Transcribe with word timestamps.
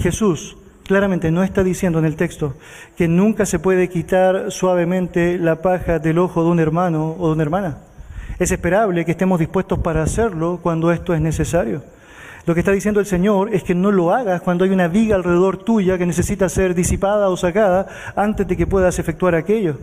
Jesús 0.00 0.56
claramente 0.86 1.30
no 1.30 1.44
está 1.44 1.62
diciendo 1.62 1.98
en 1.98 2.04
el 2.04 2.16
texto 2.16 2.54
que 2.96 3.06
nunca 3.06 3.46
se 3.46 3.58
puede 3.58 3.88
quitar 3.88 4.50
suavemente 4.50 5.38
la 5.38 5.62
paja 5.62 5.98
del 5.98 6.18
ojo 6.18 6.42
de 6.42 6.50
un 6.50 6.58
hermano 6.58 7.14
o 7.18 7.28
de 7.28 7.32
una 7.34 7.42
hermana. 7.42 7.78
Es 8.38 8.50
esperable 8.50 9.04
que 9.04 9.12
estemos 9.12 9.38
dispuestos 9.38 9.78
para 9.78 10.02
hacerlo 10.02 10.58
cuando 10.62 10.90
esto 10.90 11.14
es 11.14 11.20
necesario. 11.20 11.82
Lo 12.46 12.54
que 12.54 12.60
está 12.60 12.72
diciendo 12.72 12.98
el 12.98 13.06
Señor 13.06 13.54
es 13.54 13.62
que 13.62 13.74
no 13.74 13.92
lo 13.92 14.12
hagas 14.12 14.40
cuando 14.40 14.64
hay 14.64 14.70
una 14.70 14.88
viga 14.88 15.14
alrededor 15.14 15.58
tuya 15.58 15.98
que 15.98 16.06
necesita 16.06 16.48
ser 16.48 16.74
disipada 16.74 17.28
o 17.28 17.36
sacada 17.36 17.86
antes 18.16 18.48
de 18.48 18.56
que 18.56 18.66
puedas 18.66 18.98
efectuar 18.98 19.34
aquello 19.34 19.76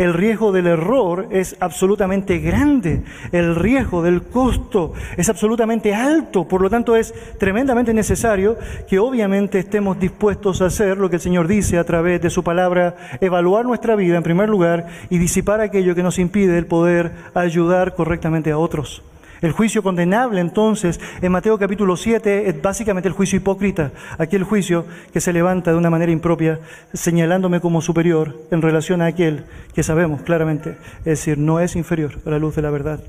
el 0.00 0.14
riesgo 0.14 0.50
del 0.50 0.66
error 0.66 1.28
es 1.30 1.56
absolutamente 1.60 2.38
grande, 2.38 3.02
el 3.32 3.54
riesgo 3.54 4.02
del 4.02 4.22
costo 4.22 4.94
es 5.18 5.28
absolutamente 5.28 5.94
alto, 5.94 6.48
por 6.48 6.62
lo 6.62 6.70
tanto 6.70 6.96
es 6.96 7.12
tremendamente 7.38 7.92
necesario 7.92 8.56
que 8.88 8.98
obviamente 8.98 9.58
estemos 9.58 10.00
dispuestos 10.00 10.62
a 10.62 10.66
hacer 10.66 10.96
lo 10.96 11.10
que 11.10 11.16
el 11.16 11.22
Señor 11.22 11.46
dice 11.46 11.76
a 11.76 11.84
través 11.84 12.22
de 12.22 12.30
su 12.30 12.42
palabra, 12.42 12.96
evaluar 13.20 13.66
nuestra 13.66 13.94
vida 13.94 14.16
en 14.16 14.22
primer 14.22 14.48
lugar 14.48 14.86
y 15.10 15.18
disipar 15.18 15.60
aquello 15.60 15.94
que 15.94 16.02
nos 16.02 16.18
impide 16.18 16.56
el 16.56 16.64
poder 16.64 17.12
ayudar 17.34 17.94
correctamente 17.94 18.52
a 18.52 18.58
otros. 18.58 19.02
El 19.40 19.52
juicio 19.52 19.82
condenable 19.82 20.40
entonces 20.40 21.00
en 21.22 21.32
Mateo 21.32 21.58
capítulo 21.58 21.96
7 21.96 22.50
es 22.50 22.60
básicamente 22.60 23.08
el 23.08 23.14
juicio 23.14 23.38
hipócrita, 23.38 23.90
aquel 24.18 24.44
juicio 24.44 24.84
que 25.14 25.20
se 25.20 25.32
levanta 25.32 25.70
de 25.70 25.78
una 25.78 25.88
manera 25.88 26.12
impropia 26.12 26.60
señalándome 26.92 27.60
como 27.60 27.80
superior 27.80 28.38
en 28.50 28.60
relación 28.60 29.00
a 29.00 29.06
aquel 29.06 29.44
que 29.74 29.82
sabemos 29.82 30.20
claramente, 30.22 30.76
es 30.98 31.04
decir, 31.04 31.38
no 31.38 31.58
es 31.58 31.74
inferior 31.74 32.20
a 32.26 32.30
la 32.30 32.38
luz 32.38 32.54
de 32.54 32.62
la 32.62 32.70
verdad. 32.70 33.00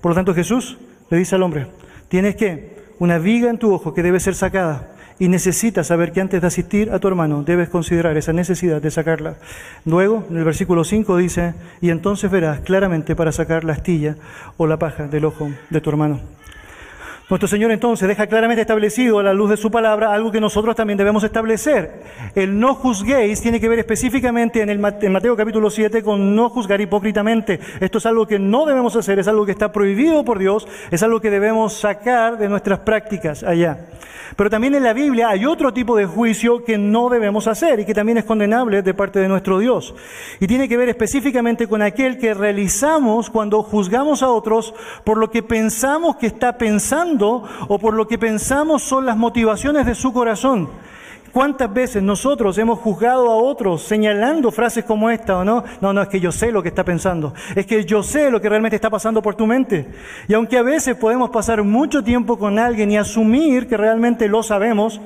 Por 0.00 0.12
lo 0.12 0.14
tanto 0.16 0.34
Jesús 0.34 0.78
le 1.10 1.18
dice 1.18 1.34
al 1.34 1.42
hombre, 1.42 1.66
tienes 2.08 2.36
que 2.36 2.80
una 2.98 3.18
viga 3.18 3.50
en 3.50 3.58
tu 3.58 3.72
ojo 3.74 3.92
que 3.92 4.02
debe 4.02 4.18
ser 4.18 4.34
sacada 4.34 4.88
y 5.20 5.28
necesitas 5.28 5.86
saber 5.86 6.10
que 6.10 6.20
antes 6.20 6.40
de 6.40 6.46
asistir 6.46 6.90
a 6.90 6.98
tu 6.98 7.06
hermano 7.06 7.44
debes 7.44 7.68
considerar 7.68 8.16
esa 8.16 8.32
necesidad 8.32 8.82
de 8.82 8.90
sacarla. 8.90 9.36
Luego, 9.84 10.24
en 10.30 10.38
el 10.38 10.44
versículo 10.44 10.82
5 10.82 11.16
dice, 11.18 11.54
y 11.80 11.90
entonces 11.90 12.30
verás 12.30 12.60
claramente 12.60 13.14
para 13.14 13.30
sacar 13.30 13.62
la 13.62 13.74
astilla 13.74 14.16
o 14.56 14.66
la 14.66 14.78
paja 14.78 15.06
del 15.06 15.26
ojo 15.26 15.50
de 15.68 15.80
tu 15.80 15.90
hermano. 15.90 16.39
Nuestro 17.30 17.46
Señor 17.46 17.70
entonces 17.70 18.08
deja 18.08 18.26
claramente 18.26 18.62
establecido 18.62 19.20
a 19.20 19.22
la 19.22 19.32
luz 19.32 19.50
de 19.50 19.56
su 19.56 19.70
palabra 19.70 20.12
algo 20.12 20.32
que 20.32 20.40
nosotros 20.40 20.74
también 20.74 20.96
debemos 20.96 21.22
establecer. 21.22 22.02
El 22.34 22.58
no 22.58 22.74
juzguéis 22.74 23.40
tiene 23.40 23.60
que 23.60 23.68
ver 23.68 23.78
específicamente 23.78 24.62
en, 24.62 24.68
el, 24.68 24.84
en 25.00 25.12
Mateo 25.12 25.36
capítulo 25.36 25.70
7 25.70 26.02
con 26.02 26.34
no 26.34 26.50
juzgar 26.50 26.80
hipócritamente. 26.80 27.60
Esto 27.78 27.98
es 27.98 28.06
algo 28.06 28.26
que 28.26 28.40
no 28.40 28.66
debemos 28.66 28.96
hacer, 28.96 29.20
es 29.20 29.28
algo 29.28 29.46
que 29.46 29.52
está 29.52 29.70
prohibido 29.70 30.24
por 30.24 30.40
Dios, 30.40 30.66
es 30.90 31.04
algo 31.04 31.20
que 31.20 31.30
debemos 31.30 31.74
sacar 31.74 32.36
de 32.36 32.48
nuestras 32.48 32.80
prácticas 32.80 33.44
allá. 33.44 33.78
Pero 34.36 34.50
también 34.50 34.74
en 34.74 34.84
la 34.84 34.92
Biblia 34.92 35.28
hay 35.28 35.44
otro 35.44 35.72
tipo 35.72 35.96
de 35.96 36.06
juicio 36.06 36.64
que 36.64 36.78
no 36.78 37.08
debemos 37.08 37.46
hacer 37.46 37.80
y 37.80 37.84
que 37.84 37.94
también 37.94 38.18
es 38.18 38.24
condenable 38.24 38.82
de 38.82 38.94
parte 38.94 39.18
de 39.18 39.28
nuestro 39.28 39.58
Dios. 39.58 39.94
Y 40.38 40.46
tiene 40.46 40.68
que 40.68 40.76
ver 40.76 40.88
específicamente 40.88 41.66
con 41.66 41.82
aquel 41.82 42.18
que 42.18 42.34
realizamos 42.34 43.30
cuando 43.30 43.62
juzgamos 43.62 44.22
a 44.22 44.30
otros 44.30 44.74
por 45.04 45.18
lo 45.18 45.30
que 45.30 45.42
pensamos 45.42 46.16
que 46.16 46.26
está 46.26 46.56
pensando 46.56 47.19
o 47.26 47.78
por 47.78 47.94
lo 47.94 48.06
que 48.08 48.18
pensamos 48.18 48.82
son 48.82 49.06
las 49.06 49.16
motivaciones 49.16 49.86
de 49.86 49.94
su 49.94 50.12
corazón. 50.12 50.68
¿Cuántas 51.32 51.72
veces 51.72 52.02
nosotros 52.02 52.58
hemos 52.58 52.80
juzgado 52.80 53.30
a 53.30 53.36
otros 53.36 53.82
señalando 53.82 54.50
frases 54.50 54.84
como 54.84 55.10
esta 55.10 55.38
o 55.38 55.44
no? 55.44 55.62
No, 55.80 55.92
no, 55.92 56.02
es 56.02 56.08
que 56.08 56.18
yo 56.18 56.32
sé 56.32 56.50
lo 56.50 56.60
que 56.60 56.70
está 56.70 56.84
pensando. 56.84 57.32
Es 57.54 57.66
que 57.66 57.84
yo 57.84 58.02
sé 58.02 58.32
lo 58.32 58.40
que 58.40 58.48
realmente 58.48 58.74
está 58.74 58.90
pasando 58.90 59.22
por 59.22 59.36
tu 59.36 59.46
mente. 59.46 59.86
Y 60.26 60.34
aunque 60.34 60.58
a 60.58 60.62
veces 60.62 60.96
podemos 60.96 61.30
pasar 61.30 61.62
mucho 61.62 62.02
tiempo 62.02 62.36
con 62.36 62.58
alguien 62.58 62.90
y 62.90 62.98
asumir 62.98 63.68
que 63.68 63.76
realmente 63.76 64.28
lo 64.28 64.42
sabemos, 64.42 65.00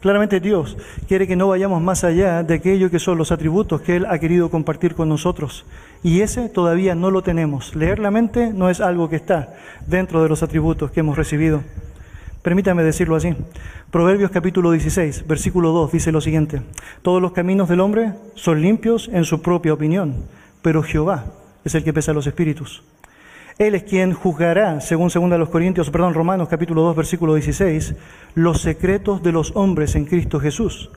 claramente 0.00 0.40
Dios 0.40 0.76
quiere 1.08 1.26
que 1.26 1.36
no 1.36 1.48
vayamos 1.48 1.82
más 1.82 2.04
allá 2.04 2.42
de 2.42 2.54
aquello 2.54 2.90
que 2.90 2.98
son 2.98 3.18
los 3.18 3.32
atributos 3.32 3.80
que 3.80 3.96
Él 3.96 4.06
ha 4.06 4.18
querido 4.18 4.50
compartir 4.50 4.94
con 4.94 5.08
nosotros. 5.08 5.64
Y 6.02 6.20
ese 6.20 6.48
todavía 6.48 6.94
no 6.94 7.10
lo 7.10 7.22
tenemos. 7.22 7.74
Leer 7.74 7.98
la 7.98 8.10
mente 8.10 8.52
no 8.52 8.70
es 8.70 8.80
algo 8.80 9.08
que 9.08 9.16
está 9.16 9.54
dentro 9.86 10.22
de 10.22 10.28
los 10.28 10.42
atributos 10.42 10.90
que 10.90 11.00
hemos 11.00 11.16
recibido. 11.16 11.62
Permítame 12.42 12.84
decirlo 12.84 13.16
así. 13.16 13.34
Proverbios 13.90 14.30
capítulo 14.30 14.70
16, 14.70 15.26
versículo 15.26 15.72
2 15.72 15.90
dice 15.90 16.12
lo 16.12 16.20
siguiente. 16.20 16.62
Todos 17.02 17.20
los 17.20 17.32
caminos 17.32 17.68
del 17.68 17.80
hombre 17.80 18.12
son 18.34 18.62
limpios 18.62 19.10
en 19.12 19.24
su 19.24 19.42
propia 19.42 19.72
opinión, 19.72 20.14
pero 20.62 20.84
Jehová 20.84 21.24
es 21.64 21.74
el 21.74 21.82
que 21.82 21.92
pesa 21.92 22.12
los 22.12 22.28
espíritus. 22.28 22.84
Él 23.58 23.74
es 23.74 23.84
quien 23.84 24.12
juzgará, 24.12 24.82
según 24.82 25.08
2 25.08 25.38
los 25.38 25.48
Corintios, 25.48 25.88
perdón, 25.88 26.12
Romanos 26.12 26.48
capítulo 26.48 26.82
2, 26.82 26.96
versículo 26.96 27.34
16, 27.34 27.94
los 28.34 28.60
secretos 28.60 29.22
de 29.22 29.32
los 29.32 29.52
hombres 29.56 29.94
en 29.94 30.04
Cristo 30.04 30.38
Jesús. 30.38 30.90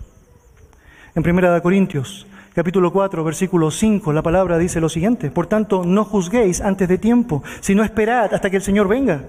En 1.16 1.26
1 1.26 1.62
Corintios 1.62 2.28
capítulo 2.54 2.92
4, 2.92 3.24
versículo 3.24 3.72
5, 3.72 4.12
la 4.12 4.22
palabra 4.22 4.58
dice 4.58 4.82
lo 4.82 4.90
siguiente, 4.90 5.32
por 5.32 5.48
tanto, 5.48 5.86
no 5.86 6.04
juzguéis 6.04 6.60
antes 6.60 6.90
de 6.90 6.98
tiempo, 6.98 7.44
sino 7.62 7.82
esperad 7.82 8.34
hasta 8.34 8.50
que 8.50 8.58
el 8.58 8.64
Señor 8.64 8.90
venga 8.90 9.22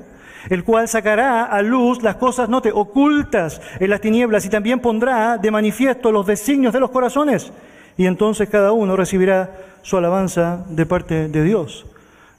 el 0.48 0.64
cual 0.64 0.88
sacará 0.88 1.44
a 1.44 1.60
luz 1.60 2.02
las 2.02 2.16
cosas, 2.16 2.48
no 2.48 2.62
te 2.62 2.72
ocultas 2.72 3.60
en 3.78 3.90
las 3.90 4.00
tinieblas 4.00 4.44
y 4.46 4.48
también 4.48 4.80
pondrá 4.80 5.36
de 5.36 5.50
manifiesto 5.50 6.10
los 6.10 6.26
designios 6.26 6.72
de 6.72 6.80
los 6.80 6.90
corazones. 6.90 7.52
Y 7.98 8.06
entonces 8.06 8.48
cada 8.48 8.72
uno 8.72 8.96
recibirá 8.96 9.50
su 9.82 9.98
alabanza 9.98 10.64
de 10.70 10.86
parte 10.86 11.28
de 11.28 11.44
Dios. 11.44 11.84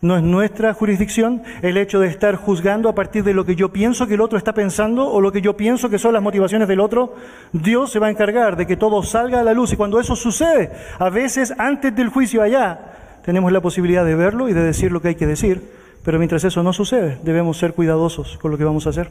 No 0.01 0.17
es 0.17 0.23
nuestra 0.23 0.73
jurisdicción 0.73 1.43
el 1.61 1.77
hecho 1.77 1.99
de 1.99 2.07
estar 2.07 2.35
juzgando 2.35 2.89
a 2.89 2.95
partir 2.95 3.23
de 3.23 3.33
lo 3.33 3.45
que 3.45 3.55
yo 3.55 3.69
pienso 3.69 4.07
que 4.07 4.15
el 4.15 4.21
otro 4.21 4.37
está 4.37 4.53
pensando 4.53 5.07
o 5.07 5.21
lo 5.21 5.31
que 5.31 5.41
yo 5.41 5.55
pienso 5.55 5.89
que 5.89 5.99
son 5.99 6.13
las 6.13 6.23
motivaciones 6.23 6.67
del 6.67 6.79
otro. 6.79 7.15
Dios 7.53 7.91
se 7.91 7.99
va 7.99 8.07
a 8.07 8.11
encargar 8.11 8.57
de 8.57 8.65
que 8.65 8.77
todo 8.77 9.03
salga 9.03 9.39
a 9.39 9.43
la 9.43 9.53
luz 9.53 9.73
y 9.73 9.77
cuando 9.77 9.99
eso 9.99 10.15
sucede, 10.15 10.71
a 10.97 11.09
veces 11.09 11.53
antes 11.57 11.95
del 11.95 12.09
juicio 12.09 12.41
allá, 12.41 13.19
tenemos 13.23 13.51
la 13.51 13.61
posibilidad 13.61 14.03
de 14.03 14.15
verlo 14.15 14.49
y 14.49 14.53
de 14.53 14.63
decir 14.63 14.91
lo 14.91 15.01
que 15.01 15.09
hay 15.09 15.15
que 15.15 15.27
decir 15.27 15.81
pero 16.03 16.17
mientras 16.17 16.43
eso 16.43 16.63
no 16.63 16.73
sucede, 16.73 17.19
debemos 17.23 17.57
ser 17.57 17.73
cuidadosos 17.73 18.37
con 18.39 18.51
lo 18.51 18.57
que 18.57 18.63
vamos 18.63 18.87
a 18.87 18.89
hacer. 18.89 19.09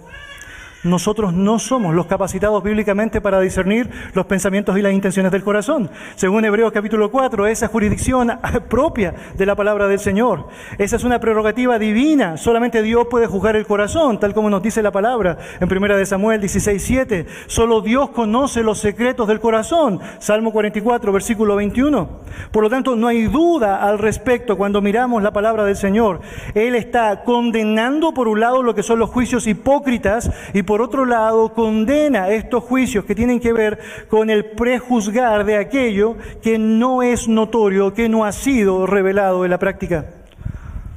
Nosotros 0.83 1.35
no 1.35 1.59
somos 1.59 1.95
los 1.95 2.07
capacitados 2.07 2.63
bíblicamente 2.63 3.21
para 3.21 3.39
discernir 3.39 3.91
los 4.15 4.25
pensamientos 4.25 4.79
y 4.79 4.83
las 4.83 4.95
intenciones 4.95 5.31
del 5.31 5.45
corazón. 5.45 5.91
Según 6.15 6.47
Hebreos 6.47 6.73
capítulo 6.73 7.11
4, 7.11 7.47
esa 7.49 7.69
jurisdicción 7.69 8.33
propia 8.71 9.15
de 9.37 9.45
la 9.45 9.55
palabra 9.55 9.89
del 9.89 9.99
Señor. 9.99 10.49
Esa 10.79 10.97
es 10.97 11.05
una 11.05 11.21
prerrogativa 11.21 11.79
divina. 11.79 12.39
Solamente 12.39 12.81
Dios 12.81 13.09
puede 13.11 13.27
juzgar 13.27 13.57
el 13.57 13.67
corazón, 13.67 14.19
tal 14.19 14.33
como 14.33 14.49
nos 14.49 14.63
dice 14.63 14.83
la 14.83 14.91
palabra 14.91 15.37
en 15.61 15.71
1 15.71 15.97
de 15.99 16.07
Samuel 16.07 16.41
16, 16.41 16.83
7. 16.83 17.27
Solo 17.47 17.83
Dios 17.83 18.09
conoce 18.11 18.62
los 18.62 18.79
secretos 18.79 19.29
del 19.29 19.39
corazón. 19.39 20.01
Salmo 20.19 20.51
44, 20.51 21.12
versículo 21.12 21.57
21. 21.57 22.09
Por 22.51 22.62
lo 22.62 22.71
tanto, 22.71 22.97
no 22.97 23.07
hay 23.07 23.25
duda 23.25 23.87
al 23.87 23.99
respecto 23.99 24.57
cuando 24.57 24.81
miramos 24.81 25.23
la 25.23 25.33
palabra 25.33 25.65
del 25.65 25.77
Señor. 25.77 26.23
Él 26.55 26.75
está 26.75 27.23
condenando 27.25 28.15
por 28.15 28.29
un 28.29 28.41
lado 28.41 28.62
lo 28.62 28.75
que 28.75 28.83
son 28.83 28.99
los 28.99 29.11
juicios 29.11 29.47
hipócritas 29.47 30.31
y 30.55 30.62
por 30.70 30.82
otro 30.82 31.04
lado 31.04 31.53
condena 31.53 32.28
estos 32.28 32.62
juicios 32.62 33.04
que 33.04 33.16
tienen 33.16 33.41
que 33.41 33.53
ver 33.53 33.81
con 34.08 34.31
el 34.31 34.44
prejuzgar 34.44 35.44
de 35.44 35.56
aquello 35.56 36.14
que 36.44 36.60
no 36.60 37.03
es 37.03 37.26
notorio, 37.26 37.92
que 37.92 38.08
no 38.08 38.25
ha 38.25 38.31
sido 38.31 38.86
revelado 38.86 39.44
en 39.44 39.50
la 39.50 39.58
práctica. 39.58 40.06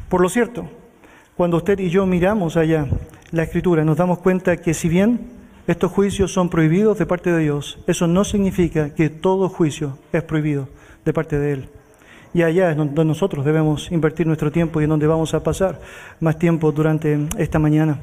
Por 0.10 0.22
lo 0.22 0.30
cierto, 0.30 0.70
cuando 1.36 1.58
usted 1.58 1.80
y 1.80 1.90
yo 1.90 2.06
miramos 2.06 2.56
allá 2.56 2.86
la 3.32 3.42
escritura, 3.42 3.84
nos 3.84 3.98
damos 3.98 4.20
cuenta 4.20 4.58
que 4.58 4.76
si 4.76 4.90
bien 4.90 5.22
estos 5.66 5.92
juicios 5.92 6.32
son 6.32 6.50
prohibidos 6.50 7.00
de 7.00 7.08
parte 7.08 7.32
de 7.32 7.40
Dios, 7.40 7.80
eso 7.88 8.06
no 8.06 8.24
significa 8.26 8.94
que 8.94 9.10
todo 9.10 9.50
juicio 9.50 9.98
es 10.12 10.22
prohibido 10.22 10.70
de 11.04 11.14
parte 11.14 11.40
de 11.40 11.52
Él. 11.52 11.70
Y 12.32 12.44
allá 12.44 12.70
es 12.70 12.78
donde 12.78 13.06
nosotros 13.06 13.44
debemos 13.44 13.92
invertir 13.92 14.28
nuestro 14.28 14.52
tiempo 14.52 14.80
y 14.80 14.84
en 14.84 14.92
donde 14.92 15.08
vamos 15.08 15.34
a 15.34 15.42
pasar 15.42 15.82
más 16.20 16.38
tiempo 16.38 16.72
durante 16.72 17.18
esta 17.40 17.58
mañana. 17.58 17.98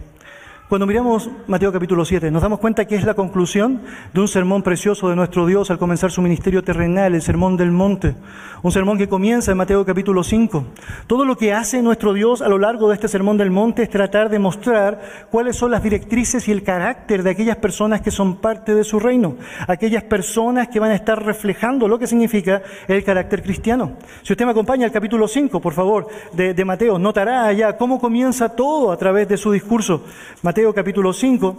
Cuando 0.70 0.86
miramos 0.86 1.28
Mateo 1.48 1.72
capítulo 1.72 2.04
7, 2.04 2.30
nos 2.30 2.42
damos 2.42 2.60
cuenta 2.60 2.84
que 2.84 2.94
es 2.94 3.02
la 3.02 3.14
conclusión 3.14 3.80
de 4.14 4.20
un 4.20 4.28
sermón 4.28 4.62
precioso 4.62 5.08
de 5.08 5.16
nuestro 5.16 5.44
Dios 5.44 5.68
al 5.68 5.80
comenzar 5.80 6.12
su 6.12 6.22
ministerio 6.22 6.62
terrenal, 6.62 7.12
el 7.12 7.22
sermón 7.22 7.56
del 7.56 7.72
monte. 7.72 8.14
Un 8.62 8.70
sermón 8.70 8.96
que 8.96 9.08
comienza 9.08 9.50
en 9.50 9.56
Mateo 9.56 9.84
capítulo 9.84 10.22
5. 10.22 10.64
Todo 11.08 11.24
lo 11.24 11.36
que 11.36 11.52
hace 11.52 11.82
nuestro 11.82 12.12
Dios 12.12 12.40
a 12.40 12.48
lo 12.48 12.56
largo 12.56 12.88
de 12.88 12.94
este 12.94 13.08
sermón 13.08 13.36
del 13.36 13.50
monte 13.50 13.82
es 13.82 13.90
tratar 13.90 14.28
de 14.30 14.38
mostrar 14.38 15.00
cuáles 15.28 15.56
son 15.56 15.72
las 15.72 15.82
directrices 15.82 16.46
y 16.46 16.52
el 16.52 16.62
carácter 16.62 17.24
de 17.24 17.30
aquellas 17.30 17.56
personas 17.56 18.00
que 18.00 18.12
son 18.12 18.36
parte 18.36 18.72
de 18.72 18.84
su 18.84 19.00
reino. 19.00 19.34
Aquellas 19.66 20.04
personas 20.04 20.68
que 20.68 20.78
van 20.78 20.92
a 20.92 20.94
estar 20.94 21.20
reflejando 21.20 21.88
lo 21.88 21.98
que 21.98 22.06
significa 22.06 22.62
el 22.86 23.02
carácter 23.02 23.42
cristiano. 23.42 23.94
Si 24.22 24.34
usted 24.34 24.44
me 24.44 24.52
acompaña 24.52 24.86
al 24.86 24.92
capítulo 24.92 25.26
5, 25.26 25.60
por 25.60 25.72
favor, 25.72 26.06
de, 26.32 26.64
Mateo, 26.64 26.96
notará 26.96 27.46
allá 27.46 27.76
cómo 27.76 27.98
comienza 27.98 28.50
todo 28.50 28.92
a 28.92 28.96
través 28.96 29.26
de 29.26 29.36
su 29.36 29.50
discurso. 29.50 30.04
Mateo 30.42 30.59
capítulo 30.74 31.12
5. 31.12 31.56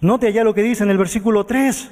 Note 0.00 0.26
allá 0.26 0.44
lo 0.44 0.52
que 0.52 0.62
dice 0.62 0.84
en 0.84 0.90
el 0.90 0.98
versículo 0.98 1.46
3. 1.46 1.90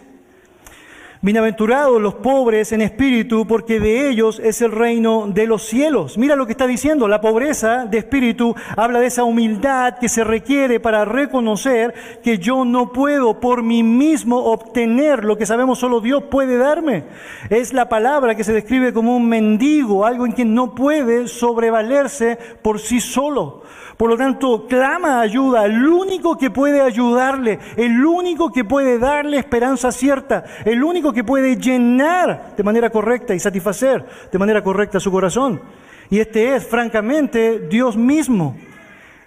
Bienaventurados 1.22 2.00
los 2.00 2.14
pobres 2.14 2.72
en 2.72 2.80
espíritu, 2.80 3.46
porque 3.46 3.78
de 3.78 4.08
ellos 4.08 4.40
es 4.42 4.62
el 4.62 4.72
reino 4.72 5.26
de 5.26 5.46
los 5.46 5.64
cielos. 5.64 6.16
Mira 6.16 6.34
lo 6.34 6.46
que 6.46 6.52
está 6.52 6.66
diciendo, 6.66 7.08
la 7.08 7.20
pobreza 7.20 7.84
de 7.84 7.98
espíritu 7.98 8.54
habla 8.74 9.00
de 9.00 9.08
esa 9.08 9.24
humildad 9.24 9.98
que 9.98 10.08
se 10.08 10.24
requiere 10.24 10.80
para 10.80 11.04
reconocer 11.04 11.92
que 12.22 12.38
yo 12.38 12.64
no 12.64 12.94
puedo 12.94 13.38
por 13.38 13.62
mí 13.62 13.82
mismo 13.82 14.38
obtener 14.38 15.22
lo 15.22 15.36
que 15.36 15.44
sabemos 15.44 15.78
solo 15.78 16.00
Dios 16.00 16.22
puede 16.30 16.56
darme. 16.56 17.04
Es 17.50 17.74
la 17.74 17.90
palabra 17.90 18.34
que 18.34 18.42
se 18.42 18.54
describe 18.54 18.94
como 18.94 19.14
un 19.14 19.28
mendigo, 19.28 20.06
algo 20.06 20.24
en 20.24 20.32
quien 20.32 20.54
no 20.54 20.74
puede 20.74 21.28
sobrevalerse 21.28 22.38
por 22.62 22.80
sí 22.80 22.98
solo. 22.98 23.60
Por 24.00 24.08
lo 24.08 24.16
tanto, 24.16 24.66
clama 24.66 25.20
ayuda 25.20 25.60
al 25.60 25.86
único 25.86 26.38
que 26.38 26.48
puede 26.48 26.80
ayudarle, 26.80 27.58
el 27.76 28.02
único 28.02 28.50
que 28.50 28.64
puede 28.64 28.98
darle 28.98 29.36
esperanza 29.36 29.92
cierta, 29.92 30.42
el 30.64 30.82
único 30.82 31.12
que 31.12 31.22
puede 31.22 31.56
llenar 31.56 32.54
de 32.56 32.62
manera 32.62 32.88
correcta 32.88 33.34
y 33.34 33.38
satisfacer 33.38 34.06
de 34.32 34.38
manera 34.38 34.64
correcta 34.64 35.00
su 35.00 35.10
corazón. 35.10 35.60
Y 36.08 36.18
este 36.18 36.56
es, 36.56 36.66
francamente, 36.66 37.68
Dios 37.68 37.94
mismo. 37.94 38.56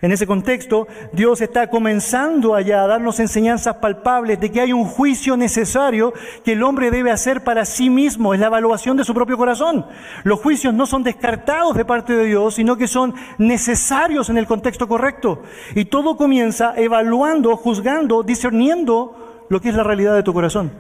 En 0.04 0.12
ese 0.12 0.28
contexto, 0.28 0.86
Dios 1.14 1.40
está 1.40 1.70
comenzando 1.70 2.56
allá 2.56 2.84
a 2.84 2.88
darnos 2.88 3.22
enseñanzas 3.22 3.78
palpables 3.78 4.38
de 4.38 4.52
que 4.52 4.60
hay 4.60 4.74
un 4.74 4.84
juicio 4.84 5.38
necesario 5.38 6.12
que 6.44 6.52
el 6.52 6.64
hombre 6.64 6.92
debe 6.92 7.10
hacer 7.10 7.46
para 7.46 7.64
sí 7.64 7.90
mismo, 7.90 8.34
es 8.34 8.42
la 8.42 8.48
evaluación 8.48 8.98
de 8.98 9.06
su 9.06 9.14
propio 9.14 9.38
corazón. 9.38 9.86
Los 10.26 10.42
juicios 10.42 10.74
no 10.74 10.88
son 10.88 11.04
descartados 11.04 11.78
de 11.78 11.86
parte 11.86 12.12
de 12.18 12.26
Dios, 12.26 12.56
sino 12.56 12.76
que 12.76 12.90
son 12.90 13.14
necesarios 13.38 14.30
en 14.30 14.38
el 14.38 14.46
contexto 14.46 14.90
correcto. 14.90 15.42
Y 15.74 15.86
todo 15.86 16.18
comienza 16.18 16.74
evaluando, 16.76 17.56
juzgando, 17.56 18.24
discerniendo 18.24 19.46
lo 19.48 19.62
que 19.62 19.70
es 19.70 19.76
la 19.76 19.84
realidad 19.84 20.16
de 20.16 20.24
tu 20.24 20.34
corazón. 20.34 20.74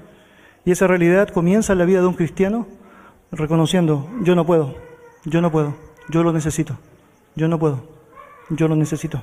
Y 0.65 0.71
esa 0.71 0.85
realidad 0.85 1.29
comienza 1.29 1.71
en 1.71 1.79
la 1.79 1.85
vida 1.85 2.01
de 2.01 2.07
un 2.07 2.15
cristiano 2.15 2.67
reconociendo, 3.31 4.05
yo 4.21 4.35
no 4.35 4.45
puedo, 4.45 4.75
yo 5.23 5.39
no 5.39 5.49
puedo, 5.49 5.75
yo 6.09 6.23
lo 6.23 6.33
necesito, 6.33 6.77
yo 7.37 7.47
no 7.47 7.57
puedo. 7.57 7.92
Yo 8.49 8.67
lo 8.67 8.75
necesito. 8.75 9.21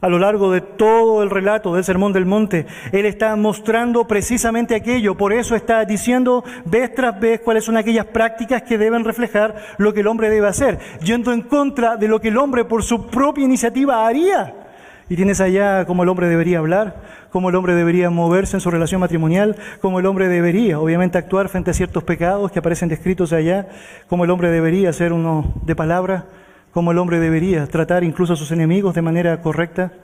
A 0.00 0.08
lo 0.08 0.18
largo 0.18 0.52
de 0.52 0.60
todo 0.60 1.24
el 1.24 1.30
relato 1.30 1.74
del 1.74 1.82
Sermón 1.82 2.12
del 2.12 2.24
Monte, 2.24 2.66
Él 2.92 3.04
está 3.04 3.34
mostrando 3.34 4.06
precisamente 4.06 4.76
aquello. 4.76 5.16
Por 5.16 5.32
eso 5.32 5.56
está 5.56 5.84
diciendo 5.84 6.44
vez 6.64 6.94
tras 6.94 7.18
vez 7.18 7.40
cuáles 7.40 7.64
son 7.64 7.76
aquellas 7.76 8.06
prácticas 8.06 8.62
que 8.62 8.78
deben 8.78 9.04
reflejar 9.04 9.56
lo 9.76 9.92
que 9.92 10.00
el 10.00 10.06
hombre 10.06 10.30
debe 10.30 10.46
hacer, 10.46 10.78
yendo 11.02 11.32
en 11.32 11.42
contra 11.42 11.96
de 11.96 12.06
lo 12.06 12.20
que 12.20 12.28
el 12.28 12.36
hombre 12.36 12.64
por 12.64 12.84
su 12.84 13.08
propia 13.08 13.44
iniciativa 13.44 14.06
haría. 14.06 14.54
Y 15.08 15.16
tienes 15.16 15.40
allá 15.40 15.84
cómo 15.86 16.04
el 16.04 16.10
hombre 16.10 16.28
debería 16.28 16.58
hablar, 16.58 17.02
cómo 17.30 17.48
el 17.48 17.56
hombre 17.56 17.74
debería 17.74 18.10
moverse 18.10 18.56
en 18.56 18.60
su 18.60 18.70
relación 18.70 19.00
matrimonial, 19.00 19.56
cómo 19.80 19.98
el 19.98 20.06
hombre 20.06 20.28
debería, 20.28 20.78
obviamente, 20.78 21.18
actuar 21.18 21.48
frente 21.48 21.70
a 21.70 21.74
ciertos 21.74 22.04
pecados 22.04 22.52
que 22.52 22.58
aparecen 22.58 22.88
descritos 22.88 23.32
allá, 23.32 23.68
cómo 24.06 24.24
el 24.24 24.30
hombre 24.30 24.50
debería 24.50 24.92
ser 24.92 25.12
uno 25.12 25.54
de 25.64 25.74
palabra, 25.74 26.26
como 26.78 26.92
el 26.92 26.98
hombre 26.98 27.18
debería 27.18 27.66
tratar 27.66 28.04
incluso 28.04 28.34
a 28.34 28.36
sus 28.36 28.52
enemigos 28.52 28.94
de 28.94 29.02
manera 29.02 29.42
correcta, 29.42 29.94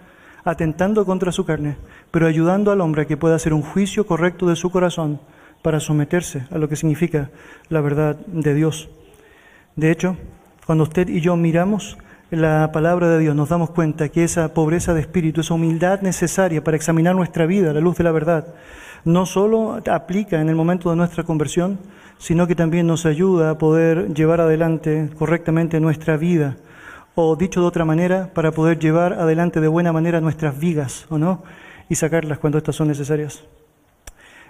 atentando 0.44 1.06
contra 1.06 1.30
su 1.30 1.44
carne, 1.44 1.76
pero 2.10 2.26
ayudando 2.26 2.72
al 2.72 2.80
hombre 2.80 3.02
a 3.02 3.04
que 3.04 3.16
pueda 3.16 3.36
hacer 3.36 3.54
un 3.54 3.62
juicio 3.62 4.08
correcto 4.08 4.48
de 4.48 4.56
su 4.56 4.72
corazón 4.72 5.20
para 5.62 5.78
someterse 5.78 6.48
a 6.50 6.58
lo 6.58 6.68
que 6.68 6.74
significa 6.74 7.30
la 7.68 7.80
verdad 7.80 8.16
de 8.26 8.54
Dios. 8.54 8.88
De 9.76 9.92
hecho, 9.92 10.16
cuando 10.66 10.82
usted 10.82 11.08
y 11.08 11.20
yo 11.20 11.36
miramos 11.36 11.96
la 12.30 12.72
palabra 12.72 13.08
de 13.08 13.18
Dios, 13.18 13.36
nos 13.36 13.48
damos 13.48 13.70
cuenta 13.70 14.08
que 14.08 14.24
esa 14.24 14.54
pobreza 14.54 14.94
de 14.94 15.00
espíritu, 15.00 15.40
esa 15.40 15.54
humildad 15.54 16.00
necesaria 16.00 16.64
para 16.64 16.76
examinar 16.76 17.14
nuestra 17.14 17.46
vida 17.46 17.70
a 17.70 17.74
la 17.74 17.80
luz 17.80 17.96
de 17.98 18.04
la 18.04 18.12
verdad, 18.12 18.54
no 19.04 19.26
solo 19.26 19.80
aplica 19.90 20.40
en 20.40 20.48
el 20.48 20.54
momento 20.54 20.90
de 20.90 20.96
nuestra 20.96 21.24
conversión, 21.24 21.78
sino 22.18 22.46
que 22.46 22.54
también 22.54 22.86
nos 22.86 23.06
ayuda 23.06 23.50
a 23.50 23.58
poder 23.58 24.14
llevar 24.14 24.40
adelante 24.40 25.10
correctamente 25.18 25.80
nuestra 25.80 26.16
vida, 26.16 26.56
o 27.14 27.36
dicho 27.36 27.60
de 27.60 27.66
otra 27.66 27.84
manera, 27.84 28.30
para 28.34 28.50
poder 28.50 28.78
llevar 28.78 29.12
adelante 29.12 29.60
de 29.60 29.68
buena 29.68 29.92
manera 29.92 30.20
nuestras 30.20 30.58
vigas, 30.58 31.06
¿o 31.10 31.18
no? 31.18 31.42
Y 31.88 31.96
sacarlas 31.96 32.38
cuando 32.38 32.58
estas 32.58 32.76
son 32.76 32.88
necesarias. 32.88 33.44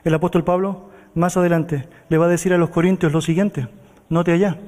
El 0.04 0.14
apóstol 0.14 0.44
Pablo, 0.44 0.90
más 1.14 1.36
adelante, 1.36 1.88
le 2.08 2.18
va 2.18 2.26
a 2.26 2.28
decir 2.28 2.54
a 2.54 2.58
los 2.58 2.70
corintios 2.70 3.12
lo 3.12 3.20
siguiente, 3.20 3.68
note 4.08 4.32
allá, 4.32 4.58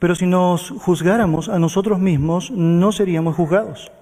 pero 0.00 0.16
si 0.16 0.26
nos 0.26 0.70
juzgáramos 0.70 1.48
a 1.48 1.60
nosotros 1.60 2.00
mismos, 2.00 2.50
no 2.50 2.90
seríamos 2.90 3.36
juzgados. 3.36 3.92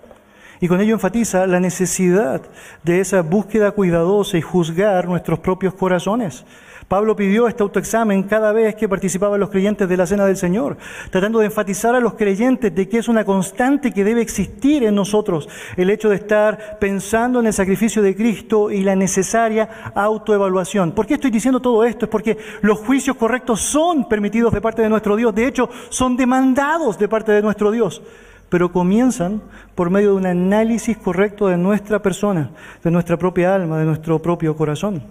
Y 0.61 0.69
con 0.69 0.81
ello 0.81 0.95
enfatiza 0.95 1.47
la 1.47 1.61
necesidad 1.61 2.43
de 2.83 3.01
esa 3.01 3.23
búsqueda 3.23 3.71
cuidadosa 3.71 4.39
y 4.39 4.43
juzgar 4.43 5.07
nuestros 5.07 5.39
propios 5.39 5.75
corazones. 5.75 6.45
Pablo 6.89 7.15
pidió 7.17 7.49
este 7.49 7.63
autoexamen 7.63 8.23
cada 8.23 8.51
vez 8.51 8.75
que 8.75 8.89
participaban 8.89 9.39
los 9.39 9.51
creyentes 9.51 9.91
de 9.91 9.97
la 9.99 10.07
Cena 10.07 10.25
del 10.25 10.39
Señor, 10.39 10.79
tratando 11.11 11.39
de 11.39 11.45
enfatizar 11.45 11.95
a 11.95 12.01
los 12.01 12.15
creyentes 12.15 12.75
de 12.75 12.89
que 12.89 12.97
es 12.97 13.09
una 13.09 13.27
constante 13.27 13.93
que 13.93 14.05
debe 14.05 14.23
existir 14.23 14.83
en 14.85 14.95
nosotros 14.95 15.51
el 15.77 15.91
hecho 15.91 16.09
de 16.09 16.17
estar 16.17 16.79
pensando 16.81 17.41
en 17.41 17.47
el 17.47 17.53
sacrificio 17.53 18.01
de 18.01 18.17
Cristo 18.17 18.71
y 18.71 18.83
la 18.83 18.97
necesaria 18.97 19.93
autoevaluación. 19.95 20.93
¿Por 20.93 21.07
qué 21.07 21.15
estoy 21.15 21.31
diciendo 21.31 21.61
todo 21.61 21.85
esto? 21.85 22.07
Es 22.07 22.11
porque 22.11 22.39
los 22.63 22.79
juicios 22.79 23.19
correctos 23.19 23.61
son 23.61 24.09
permitidos 24.09 24.55
de 24.55 24.63
parte 24.63 24.81
de 24.81 24.89
nuestro 24.89 25.15
Dios, 25.15 25.35
de 25.35 25.47
hecho 25.47 25.69
son 25.91 26.17
demandados 26.17 26.99
de 26.99 27.07
parte 27.07 27.33
de 27.33 27.43
nuestro 27.43 27.71
Dios 27.71 28.01
pero 28.49 28.73
comienzan 28.73 29.43
por 29.75 29.91
medio 29.91 30.11
de 30.11 30.17
un 30.17 30.27
análisis 30.27 30.97
correcto 30.97 31.49
de 31.49 31.57
nuestra 31.57 32.01
persona, 32.01 32.51
de 32.83 32.91
nuestra 32.91 33.17
propia 33.17 33.55
alma, 33.55 33.79
de 33.79 33.85
nuestro 33.85 34.21
propio 34.21 34.57
corazón. 34.57 35.03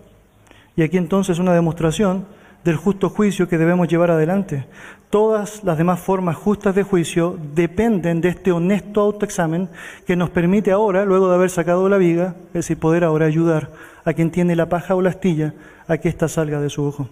Y 0.76 0.84
aquí 0.84 0.98
entonces 0.98 1.40
una 1.40 1.54
demostración 1.54 2.26
del 2.64 2.76
justo 2.76 3.10
juicio 3.10 3.48
que 3.48 3.58
debemos 3.58 3.88
llevar 3.88 4.12
adelante. 4.12 4.66
Todas 5.10 5.64
las 5.64 5.78
demás 5.78 6.00
formas 6.00 6.36
justas 6.36 6.76
de 6.76 6.84
juicio 6.84 7.38
dependen 7.56 8.20
de 8.20 8.30
este 8.30 8.52
honesto 8.52 9.02
autoexamen 9.02 9.70
que 10.06 10.16
nos 10.16 10.30
permite 10.30 10.72
ahora, 10.72 11.06
luego 11.06 11.30
de 11.30 11.36
haber 11.36 11.50
sacado 11.50 11.88
la 11.88 11.98
viga, 11.98 12.36
es 12.48 12.54
decir, 12.54 12.78
poder 12.78 13.04
ahora 13.04 13.26
ayudar 13.26 13.72
a 14.04 14.14
quien 14.14 14.32
tiene 14.32 14.56
la 14.56 14.68
paja 14.68 14.96
o 14.96 15.02
la 15.02 15.12
astilla 15.12 15.54
a 15.88 15.98
que 15.98 16.10
ésta 16.10 16.28
salga 16.28 16.60
de 16.60 16.70
su 16.70 16.84
ojo 16.84 17.08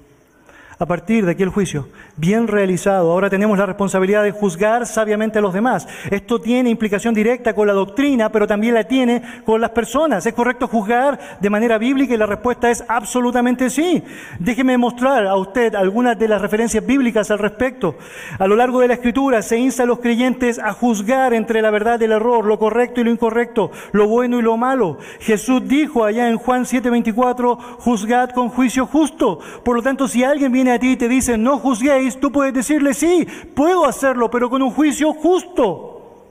a 0.78 0.86
partir 0.86 1.26
de 1.26 1.32
aquel 1.32 1.50
juicio 1.50 1.88
bien 2.18 2.48
realizado. 2.48 3.12
Ahora 3.12 3.30
tenemos 3.30 3.58
la 3.58 3.66
responsabilidad 3.66 4.24
de 4.24 4.32
juzgar 4.32 4.86
sabiamente 4.86 5.40
a 5.40 5.42
los 5.42 5.54
demás. 5.54 5.88
Esto 6.10 6.40
tiene 6.40 6.70
implicación 6.70 7.14
directa 7.14 7.54
con 7.54 7.68
la 7.68 7.74
doctrina, 7.74 8.32
pero 8.32 8.48
también 8.48 8.74
la 8.74 8.86
tiene 8.86 9.22
con 9.46 9.62
las 9.62 9.72
personas. 9.72 10.26
¿Es 10.26 10.34
correcto 10.34 10.68
juzgar 10.68 11.38
de 11.40 11.50
manera 11.50 11.78
bíblica? 11.78 12.14
Y 12.14 12.18
la 12.18 12.26
respuesta 12.26 12.70
es 12.70 12.84
absolutamente 12.88 13.70
sí. 13.70 14.04
Déjeme 14.40 14.78
mostrar 14.78 15.28
a 15.28 15.36
usted 15.36 15.76
algunas 15.76 16.18
de 16.18 16.28
las 16.28 16.42
referencias 16.42 16.86
bíblicas 16.86 17.32
al 17.32 17.40
respecto. 17.40 17.96
A 18.40 18.48
lo 18.48 18.56
largo 18.56 18.80
de 18.80 18.88
la 18.88 18.94
escritura 18.96 19.42
se 19.42 19.58
insta 19.58 19.84
a 19.84 19.86
los 19.86 20.00
creyentes 20.00 20.60
a 20.60 20.74
juzgar 20.74 21.34
entre 21.34 21.62
la 21.62 21.72
verdad 21.72 22.00
y 22.00 22.06
el 22.06 22.12
error, 22.12 22.46
lo 22.46 22.60
correcto 22.60 23.02
y 23.02 23.04
lo 23.04 23.12
incorrecto, 23.12 23.72
lo 23.92 24.08
bueno 24.08 24.40
y 24.40 24.42
lo 24.42 24.58
malo. 24.58 24.98
Jesús 25.20 25.68
dijo 25.68 26.04
allá 26.04 26.30
en 26.30 26.38
Juan 26.38 26.66
7:24, 26.66 27.58
juzgad 27.80 28.30
con 28.30 28.50
juicio 28.50 28.86
justo. 28.86 29.40
Por 29.64 29.76
lo 29.76 29.82
tanto, 29.82 30.08
si 30.08 30.24
alguien 30.24 30.52
viene 30.52 30.65
a 30.72 30.80
ti 30.80 30.92
y 30.92 30.96
te 30.98 31.08
dice, 31.08 31.38
no 31.38 31.58
juzguéis, 31.58 32.20
tú 32.20 32.32
puedes 32.32 32.54
decirle, 32.54 32.94
sí, 32.94 33.28
puedo 33.54 33.86
hacerlo, 33.86 34.30
pero 34.30 34.50
con 34.50 34.62
un 34.62 34.72
juicio 34.72 35.14
justo, 35.14 36.26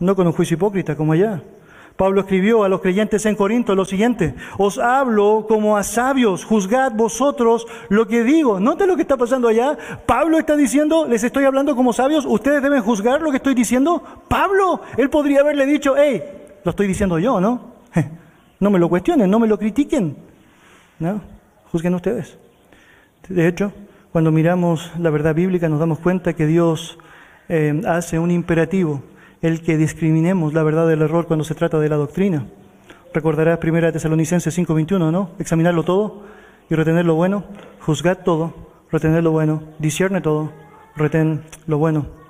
no 0.00 0.16
con 0.16 0.26
un 0.26 0.32
juicio 0.32 0.56
hipócrita 0.56 0.96
como 0.96 1.12
allá. 1.12 1.42
Pablo 1.96 2.22
escribió 2.22 2.64
a 2.64 2.68
los 2.68 2.80
creyentes 2.80 3.26
en 3.26 3.36
Corinto 3.36 3.74
lo 3.74 3.84
siguiente, 3.84 4.34
os 4.58 4.78
hablo 4.78 5.46
como 5.48 5.76
a 5.76 5.82
sabios, 5.82 6.44
juzgad 6.44 6.92
vosotros 6.92 7.66
lo 7.90 8.06
que 8.06 8.24
digo. 8.24 8.60
Note 8.60 8.86
lo 8.86 8.96
que 8.96 9.02
está 9.02 9.16
pasando 9.16 9.48
allá. 9.48 9.76
Pablo 10.06 10.38
está 10.38 10.56
diciendo, 10.56 11.06
les 11.06 11.22
estoy 11.22 11.44
hablando 11.44 11.76
como 11.76 11.92
sabios, 11.92 12.24
ustedes 12.26 12.62
deben 12.62 12.82
juzgar 12.82 13.20
lo 13.20 13.30
que 13.30 13.36
estoy 13.36 13.54
diciendo. 13.54 14.02
Pablo, 14.28 14.80
él 14.96 15.10
podría 15.10 15.40
haberle 15.40 15.66
dicho, 15.66 15.94
hey, 15.96 16.22
lo 16.64 16.70
estoy 16.70 16.86
diciendo 16.86 17.18
yo, 17.18 17.40
¿no? 17.40 17.72
No 18.58 18.70
me 18.70 18.78
lo 18.78 18.88
cuestionen, 18.88 19.28
no 19.28 19.40
me 19.40 19.48
lo 19.48 19.58
critiquen. 19.58 20.16
No, 21.00 21.20
juzguen 21.72 21.96
ustedes. 21.96 22.38
De 23.28 23.46
hecho, 23.46 23.72
cuando 24.10 24.32
miramos 24.32 24.92
la 24.98 25.10
verdad 25.10 25.34
bíblica 25.34 25.68
nos 25.68 25.78
damos 25.78 25.98
cuenta 25.98 26.34
que 26.34 26.46
Dios 26.46 26.98
eh, 27.48 27.80
hace 27.86 28.18
un 28.18 28.30
imperativo, 28.30 29.02
el 29.40 29.62
que 29.62 29.76
discriminemos 29.76 30.54
la 30.54 30.62
verdad 30.62 30.86
del 30.86 31.02
error 31.02 31.26
cuando 31.26 31.44
se 31.44 31.54
trata 31.54 31.78
de 31.78 31.88
la 31.88 31.96
doctrina. 31.96 32.46
Recordarás 33.14 33.58
1 33.62 33.92
Tesalonicenses 33.92 34.56
5:21, 34.58 35.10
¿no? 35.10 35.30
Examinarlo 35.38 35.82
todo 35.82 36.22
y 36.70 36.74
retener 36.74 37.04
lo 37.04 37.14
bueno, 37.14 37.44
juzgad 37.80 38.18
todo, 38.18 38.54
retener 38.90 39.22
lo 39.22 39.30
bueno, 39.30 39.62
discierne 39.78 40.20
todo, 40.20 40.52
retén 40.96 41.42
lo 41.66 41.78
bueno. 41.78 42.21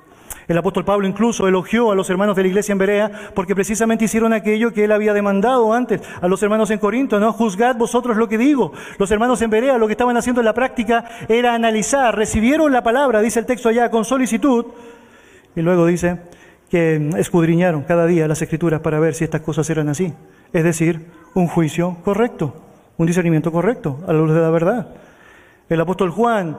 El 0.49 0.59
apóstol 0.59 0.85
Pablo 0.85 1.07
incluso 1.07 1.47
elogió 1.47 1.91
a 1.93 1.95
los 1.95 2.11
hermanos 2.11 2.37
de 2.37 2.43
la 2.43 2.49
iglesia 2.49 2.73
en 2.73 2.79
Berea 2.79 3.11
porque 3.35 3.55
precisamente 3.55 4.05
hicieron 4.05 4.33
aquello 4.33 4.73
que 4.73 4.85
él 4.85 4.93
había 4.93 5.13
demandado 5.13 5.73
antes 5.73 6.01
a 6.21 6.29
los 6.29 6.43
hermanos 6.43 6.71
en 6.71 6.79
Corinto, 6.79 7.21
¿no? 7.21 7.33
Juzgad 7.33 7.77
vosotros 7.77 8.17
lo 8.17 8.29
que 8.29 8.39
digo. 8.39 8.73
Los 8.99 9.11
hermanos 9.11 9.41
en 9.43 9.51
Berea 9.51 9.79
lo 9.79 9.87
que 9.87 9.93
estaban 9.93 10.17
haciendo 10.17 10.41
en 10.41 10.47
la 10.47 10.55
práctica 10.55 11.05
era 11.29 11.55
analizar, 11.55 12.17
recibieron 12.17 12.73
la 12.73 12.83
palabra, 12.83 13.21
dice 13.21 13.41
el 13.41 13.47
texto 13.47 13.69
allá, 13.69 13.91
con 13.91 14.05
solicitud, 14.05 14.67
y 15.55 15.61
luego 15.61 15.87
dice 15.87 16.19
que 16.71 17.11
escudriñaron 17.19 17.83
cada 17.83 18.07
día 18.07 18.27
las 18.27 18.41
escrituras 18.41 18.81
para 18.81 18.99
ver 18.99 19.15
si 19.15 19.25
estas 19.25 19.43
cosas 19.43 19.69
eran 19.69 19.89
así. 19.91 20.13
Es 20.53 20.65
decir, 20.65 21.07
un 21.35 21.47
juicio 21.47 21.99
correcto, 22.03 22.55
un 22.97 23.07
discernimiento 23.07 23.53
correcto 23.53 24.01
a 24.07 24.13
la 24.13 24.19
luz 24.19 24.33
de 24.33 24.41
la 24.41 24.51
verdad. 24.51 24.89
El 25.69 25.81
apóstol 25.81 26.11
Juan 26.11 26.57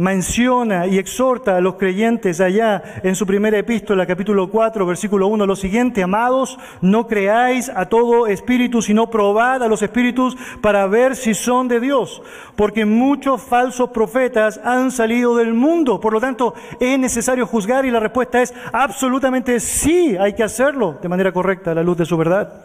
menciona 0.00 0.86
y 0.86 0.98
exhorta 0.98 1.58
a 1.58 1.60
los 1.60 1.74
creyentes 1.74 2.40
allá 2.40 2.82
en 3.02 3.14
su 3.14 3.26
primera 3.26 3.58
epístola, 3.58 4.06
capítulo 4.06 4.50
4, 4.50 4.86
versículo 4.86 5.26
1, 5.26 5.44
lo 5.44 5.54
siguiente, 5.54 6.02
amados, 6.02 6.58
no 6.80 7.06
creáis 7.06 7.68
a 7.68 7.84
todo 7.84 8.26
espíritu, 8.26 8.80
sino 8.80 9.10
probad 9.10 9.62
a 9.62 9.68
los 9.68 9.82
espíritus 9.82 10.38
para 10.62 10.86
ver 10.86 11.16
si 11.16 11.34
son 11.34 11.68
de 11.68 11.80
Dios, 11.80 12.22
porque 12.56 12.86
muchos 12.86 13.42
falsos 13.42 13.90
profetas 13.90 14.58
han 14.64 14.90
salido 14.90 15.36
del 15.36 15.52
mundo, 15.52 16.00
por 16.00 16.14
lo 16.14 16.20
tanto 16.20 16.54
es 16.80 16.98
necesario 16.98 17.46
juzgar 17.46 17.84
y 17.84 17.90
la 17.90 18.00
respuesta 18.00 18.40
es 18.40 18.54
absolutamente 18.72 19.60
sí, 19.60 20.16
hay 20.18 20.32
que 20.32 20.42
hacerlo 20.42 20.98
de 21.02 21.10
manera 21.10 21.30
correcta 21.30 21.72
a 21.72 21.74
la 21.74 21.82
luz 21.82 21.98
de 21.98 22.06
su 22.06 22.16
verdad. 22.16 22.64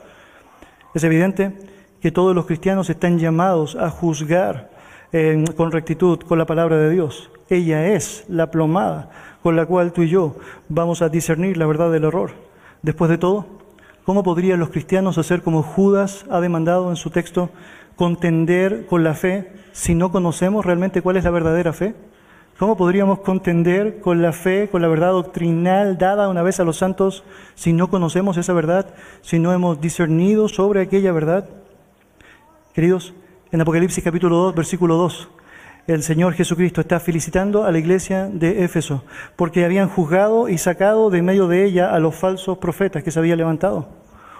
Es 0.93 1.03
evidente 1.03 1.51
que 1.99 2.13
todos 2.13 2.33
los 2.33 2.45
cristianos 2.45 2.89
están 2.89 3.19
llamados 3.19 3.75
a 3.75 3.89
juzgar 3.89 4.74
con 5.55 5.71
rectitud 5.71 6.19
con 6.19 6.37
la 6.37 6.45
palabra 6.45 6.77
de 6.77 6.89
Dios. 6.89 7.29
Ella 7.49 7.87
es 7.87 8.25
la 8.27 8.51
plomada 8.51 9.11
con 9.41 9.55
la 9.55 9.65
cual 9.65 9.93
tú 9.93 10.01
y 10.01 10.09
yo 10.09 10.35
vamos 10.67 11.01
a 11.01 11.07
discernir 11.07 11.55
la 11.55 11.65
verdad 11.65 11.89
del 11.89 12.03
error. 12.03 12.31
Después 12.81 13.09
de 13.09 13.17
todo, 13.17 13.45
¿cómo 14.03 14.23
podrían 14.23 14.59
los 14.59 14.71
cristianos 14.71 15.17
hacer 15.17 15.41
como 15.41 15.63
Judas 15.63 16.25
ha 16.29 16.41
demandado 16.41 16.89
en 16.89 16.97
su 16.97 17.11
texto, 17.11 17.49
contender 17.95 18.87
con 18.87 19.05
la 19.05 19.13
fe 19.13 19.53
si 19.71 19.95
no 19.95 20.11
conocemos 20.11 20.65
realmente 20.65 21.01
cuál 21.01 21.15
es 21.15 21.23
la 21.23 21.31
verdadera 21.31 21.71
fe? 21.71 21.95
¿Cómo 22.59 22.75
podríamos 22.75 23.19
contender 23.19 24.01
con 24.01 24.21
la 24.21 24.33
fe, 24.33 24.67
con 24.69 24.81
la 24.81 24.89
verdad 24.89 25.11
doctrinal 25.11 25.97
dada 25.97 26.27
una 26.27 26.41
vez 26.41 26.59
a 26.59 26.65
los 26.65 26.75
santos 26.75 27.23
si 27.53 27.71
no 27.71 27.89
conocemos 27.89 28.35
esa 28.35 28.51
verdad, 28.51 28.93
si 29.21 29.39
no 29.39 29.53
hemos 29.53 29.79
discernido 29.79 30.49
sobre 30.49 30.81
aquella 30.81 31.13
verdad? 31.13 31.47
Queridos, 32.73 33.13
en 33.55 33.61
Apocalipsis 33.61 34.03
capítulo 34.03 34.35
2, 34.35 34.55
versículo 34.55 34.97
2, 34.97 35.29
el 35.87 36.03
Señor 36.03 36.33
Jesucristo 36.33 36.81
está 36.81 36.99
felicitando 36.99 37.63
a 37.63 37.71
la 37.71 37.79
iglesia 37.79 38.27
de 38.27 38.65
Éfeso 38.65 39.05
porque 39.37 39.63
habían 39.63 39.87
juzgado 39.87 40.49
y 40.49 40.57
sacado 40.57 41.09
de 41.09 41.21
medio 41.21 41.47
de 41.47 41.63
ella 41.63 41.93
a 41.93 41.99
los 41.99 42.15
falsos 42.15 42.57
profetas 42.57 43.01
que 43.01 43.11
se 43.11 43.19
había 43.19 43.37
levantado. 43.37 43.87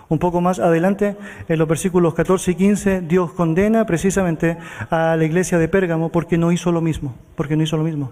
Un 0.10 0.20
poco 0.20 0.42
más 0.42 0.60
adelante, 0.60 1.16
en 1.48 1.58
los 1.58 1.66
versículos 1.66 2.14
14 2.14 2.52
y 2.52 2.56
15, 2.56 3.02
Dios 3.04 3.32
condena 3.32 3.86
precisamente 3.86 4.58
a 4.90 5.16
la 5.16 5.24
iglesia 5.24 5.60
de 5.60 5.70
Pérgamo 5.70 6.10
porque 6.10 6.38
no 6.38 6.52
hizo 6.52 6.74
lo 6.74 6.82
mismo, 6.82 7.16
porque 7.38 7.56
no 7.56 7.64
hizo 7.64 7.78
lo 7.78 7.84
mismo. 7.84 8.12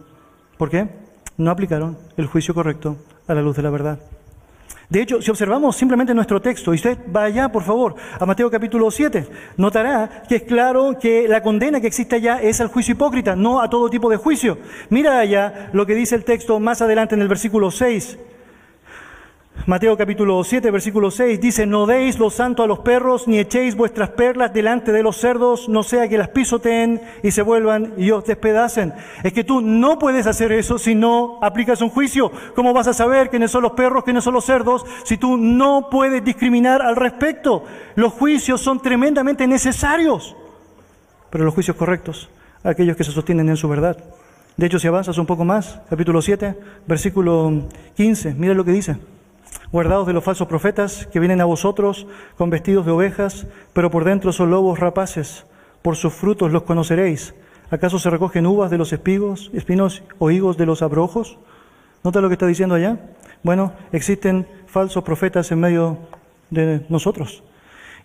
¿Por 0.58 0.70
qué? 0.70 0.88
No 1.36 1.52
aplicaron 1.52 1.98
el 2.16 2.28
juicio 2.28 2.54
correcto 2.54 2.96
a 3.28 3.34
la 3.34 3.42
luz 3.42 3.58
de 3.58 3.64
la 3.64 3.72
verdad. 3.72 4.00
De 4.94 5.02
hecho, 5.02 5.24
si 5.24 5.32
observamos 5.32 5.76
simplemente 5.76 6.14
nuestro 6.14 6.40
texto, 6.40 6.72
y 6.72 6.76
usted 6.76 7.00
vaya, 7.08 7.50
por 7.50 7.64
favor, 7.64 7.96
a 8.20 8.28
Mateo 8.28 8.52
capítulo 8.52 8.92
7, 8.92 9.26
notará 9.58 10.22
que 10.30 10.36
es 10.36 10.44
claro 10.44 11.00
que 11.02 11.28
la 11.28 11.42
condena 11.42 11.82
que 11.82 11.88
existe 11.88 12.18
allá 12.18 12.40
es 12.40 12.62
al 12.62 12.68
juicio 12.68 12.92
hipócrita, 12.92 13.36
no 13.36 13.60
a 13.60 13.72
todo 13.72 13.90
tipo 13.90 14.08
de 14.08 14.18
juicio. 14.18 14.60
Mira 14.92 15.18
allá 15.18 15.72
lo 15.74 15.88
que 15.88 15.96
dice 15.96 16.14
el 16.14 16.24
texto 16.24 16.60
más 16.60 16.84
adelante 16.84 17.16
en 17.16 17.24
el 17.24 17.28
versículo 17.28 17.72
6. 17.72 18.20
Mateo 19.66 19.96
capítulo 19.96 20.44
7, 20.44 20.72
versículo 20.72 21.10
6 21.10 21.40
dice, 21.40 21.66
no 21.66 21.86
deis 21.86 22.20
lo 22.20 22.30
santo 22.30 22.64
a 22.64 22.68
los 22.68 22.80
perros, 22.80 23.30
ni 23.30 23.40
echéis 23.40 23.76
vuestras 23.78 24.10
perlas 24.10 24.52
delante 24.52 24.92
de 24.92 25.02
los 25.02 25.16
cerdos, 25.16 25.70
no 25.70 25.84
sea 25.84 26.10
que 26.10 26.18
las 26.18 26.28
pisoteen 26.28 27.02
y 27.24 27.32
se 27.32 27.44
vuelvan 27.44 27.94
y 27.96 28.12
os 28.12 28.26
despedacen. 28.26 28.94
Es 29.24 29.32
que 29.32 29.46
tú 29.46 29.62
no 29.62 29.98
puedes 30.00 30.28
hacer 30.28 30.52
eso 30.52 30.78
si 30.78 30.96
no 30.96 31.40
aplicas 31.42 31.82
un 31.82 31.90
juicio. 31.90 32.30
¿Cómo 32.56 32.74
vas 32.74 32.88
a 32.88 32.94
saber 32.94 33.30
quiénes 33.30 33.52
son 33.52 33.64
los 33.64 33.72
perros, 33.72 34.04
quiénes 34.04 34.26
son 34.26 34.34
los 34.34 34.44
cerdos, 34.44 34.86
si 35.06 35.16
tú 35.18 35.38
no 35.38 35.88
puedes 35.90 36.26
discriminar 36.26 36.82
al 36.82 36.98
respecto? 36.98 37.64
Los 37.96 38.12
juicios 38.12 38.60
son 38.60 38.82
tremendamente 38.82 39.48
necesarios, 39.48 40.36
pero 41.30 41.46
los 41.46 41.54
juicios 41.54 41.78
correctos, 41.78 42.30
aquellos 42.66 42.98
que 42.98 43.06
se 43.06 43.14
sostienen 43.14 43.48
en 43.48 43.56
su 43.56 43.70
verdad. 43.70 43.96
De 44.58 44.66
hecho, 44.66 44.78
si 44.78 44.88
avanzas 44.88 45.18
un 45.18 45.26
poco 45.26 45.46
más, 45.46 45.80
capítulo 45.90 46.22
7, 46.22 46.54
versículo 46.86 47.70
15, 47.96 48.34
mira 48.34 48.54
lo 48.54 48.66
que 48.66 48.72
dice. 48.72 48.98
Guardados 49.72 50.08
de 50.08 50.14
los 50.14 50.24
falsos 50.24 50.48
profetas 50.48 51.08
que 51.12 51.20
vienen 51.20 51.42
a 51.42 51.46
vosotros 51.46 52.06
con 52.38 52.50
vestidos 52.50 52.86
de 52.86 52.92
ovejas, 52.92 53.48
pero 53.74 53.90
por 53.90 54.04
dentro 54.04 54.32
son 54.32 54.52
lobos 54.52 54.80
rapaces. 54.80 55.46
Por 55.82 55.96
sus 55.96 56.14
frutos 56.14 56.52
los 56.52 56.64
conoceréis. 56.64 57.34
¿Acaso 57.72 57.98
se 57.98 58.10
recogen 58.10 58.46
uvas 58.46 58.70
de 58.70 58.78
los 58.78 58.94
espigos, 58.94 59.50
espinos 59.54 60.04
o 60.20 60.30
higos 60.30 60.58
de 60.58 60.66
los 60.66 60.82
abrojos? 60.82 61.38
¿Nota 62.04 62.22
lo 62.22 62.30
que 62.30 62.34
está 62.34 62.46
diciendo 62.46 62.76
allá? 62.76 63.00
Bueno, 63.42 63.74
existen 63.92 64.48
falsos 64.68 65.04
profetas 65.04 65.52
en 65.52 65.60
medio 65.60 65.98
de 66.50 66.86
nosotros. 66.90 67.44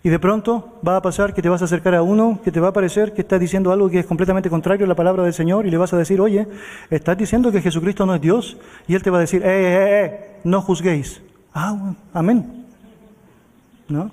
Y 0.01 0.09
de 0.09 0.19
pronto 0.19 0.79
va 0.87 0.95
a 0.95 1.01
pasar 1.01 1.33
que 1.33 1.41
te 1.41 1.49
vas 1.49 1.61
a 1.61 1.65
acercar 1.65 1.93
a 1.93 2.01
uno 2.01 2.39
que 2.43 2.51
te 2.51 2.59
va 2.59 2.69
a 2.69 2.73
parecer 2.73 3.13
que 3.13 3.21
está 3.21 3.37
diciendo 3.37 3.71
algo 3.71 3.89
que 3.89 3.99
es 3.99 4.05
completamente 4.05 4.49
contrario 4.49 4.85
a 4.85 4.89
la 4.89 4.95
palabra 4.95 5.23
del 5.23 5.33
Señor 5.33 5.67
y 5.67 5.71
le 5.71 5.77
vas 5.77 5.93
a 5.93 5.97
decir, 5.97 6.21
oye, 6.21 6.47
estás 6.89 7.17
diciendo 7.17 7.51
que 7.51 7.61
Jesucristo 7.61 8.05
no 8.05 8.15
es 8.15 8.21
Dios. 8.21 8.57
Y 8.87 8.95
Él 8.95 9.03
te 9.03 9.09
va 9.09 9.17
a 9.17 9.21
decir, 9.21 9.43
eh, 9.43 9.47
eh, 9.47 10.05
eh, 10.05 10.39
no 10.45 10.61
juzguéis. 10.61 11.21
Ah, 11.53 11.93
amén. 12.13 12.65
¿No? 13.87 14.11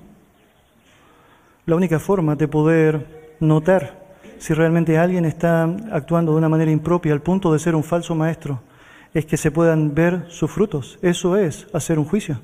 La 1.67 1.77
única 1.77 1.99
forma 1.99 2.37
de 2.37 2.49
poder 2.49 3.37
notar 3.41 4.07
si 4.39 4.55
realmente 4.55 4.99
alguien 4.99 5.25
está 5.25 5.65
actuando 5.91 6.33
de 6.33 6.39
una 6.39 6.49
manera 6.49 6.71
impropia 6.71 7.13
al 7.13 7.23
punto 7.23 7.53
de 7.53 7.59
ser 7.59 7.75
un 7.75 7.85
falso 7.85 8.15
maestro 8.15 8.61
es 9.15 9.25
que 9.25 9.37
se 9.37 9.51
puedan 9.51 9.95
ver 9.95 10.27
sus 10.29 10.51
frutos. 10.51 10.99
Eso 11.03 11.37
es 11.37 11.67
hacer 11.73 11.99
un 11.99 12.05
juicio. 12.05 12.41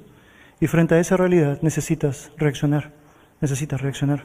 Y 0.59 0.67
frente 0.67 0.95
a 0.95 1.01
esa 1.01 1.17
realidad 1.17 1.59
necesitas 1.61 2.33
reaccionar. 2.39 2.93
Necesitas 3.41 3.81
reaccionar. 3.81 4.25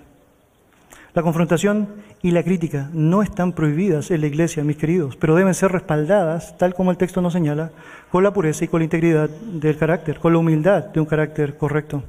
La 1.18 1.24
confrontación 1.24 1.88
y 2.22 2.30
la 2.30 2.44
crítica 2.44 2.92
no 2.94 3.24
están 3.24 3.54
prohibidas 3.54 4.12
en 4.12 4.22
la 4.22 4.28
iglesia, 4.28 4.64
mis 4.64 4.78
queridos, 4.78 5.16
pero 5.16 5.34
deben 5.34 5.56
ser 5.56 5.72
respaldadas, 5.72 6.56
tal 6.60 6.76
como 6.76 6.92
el 6.92 6.98
texto 6.98 7.22
nos 7.22 7.34
señala, 7.34 7.72
con 8.12 8.24
la 8.24 8.32
pureza 8.32 8.66
y 8.66 8.68
con 8.68 8.82
la 8.82 8.84
integridad 8.84 9.28
del 9.28 9.80
carácter, 9.80 10.20
con 10.20 10.34
la 10.34 10.38
humildad 10.38 10.84
de 10.84 11.00
un 11.00 11.08
carácter 11.08 11.58
correcto. 11.58 12.04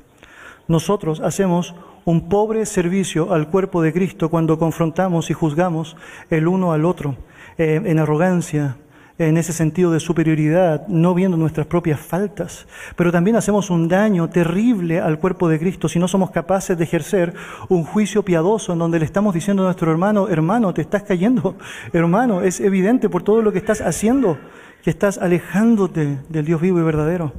Nosotros 0.67 1.21
hacemos 1.21 1.75
un 2.05 2.29
pobre 2.29 2.67
servicio 2.67 3.33
al 3.33 3.49
cuerpo 3.49 3.81
de 3.81 3.95
Cristo 3.95 4.29
cuando 4.29 4.59
confrontamos 4.59 5.31
y 5.31 5.33
juzgamos 5.33 5.97
el 6.29 6.47
uno 6.47 6.75
al 6.75 6.85
otro 6.85 7.17
eh, 7.57 7.81
en 7.83 7.99
arrogancia, 7.99 8.77
en 9.19 9.37
ese 9.37 9.53
sentido 9.53 9.91
de 9.91 10.01
superioridad, 10.01 10.87
no 10.87 11.13
viendo 11.13 11.37
nuestras 11.37 11.67
propias 11.67 11.99
faltas, 11.99 12.67
pero 12.95 13.11
también 13.11 13.37
hacemos 13.37 13.69
un 13.69 13.89
daño 13.89 14.31
terrible 14.31 15.01
al 15.01 15.19
cuerpo 15.19 15.49
de 15.49 15.59
Cristo 15.59 15.89
si 15.89 15.99
no 15.99 16.07
somos 16.07 16.31
capaces 16.31 16.79
de 16.79 16.85
ejercer 16.85 17.35
un 17.69 17.85
juicio 17.85 18.23
piadoso 18.23 18.73
en 18.73 18.79
donde 18.79 19.01
le 19.01 19.05
estamos 19.05 19.35
diciendo 19.35 19.65
a 19.65 19.67
nuestro 19.67 19.91
hermano, 19.91 20.29
hermano, 20.29 20.73
te 20.73 20.83
estás 20.83 21.03
cayendo, 21.03 21.57
hermano, 21.93 22.43
es 22.43 22.61
evidente 22.61 23.09
por 23.09 23.23
todo 23.23 23.43
lo 23.43 23.53
que 23.53 23.59
estás 23.59 23.81
haciendo 23.81 24.39
que 24.83 24.91
estás 24.91 25.19
alejándote 25.19 26.19
del 26.29 26.45
Dios 26.45 26.61
vivo 26.61 26.79
y 26.79 26.83
verdadero. 26.83 27.33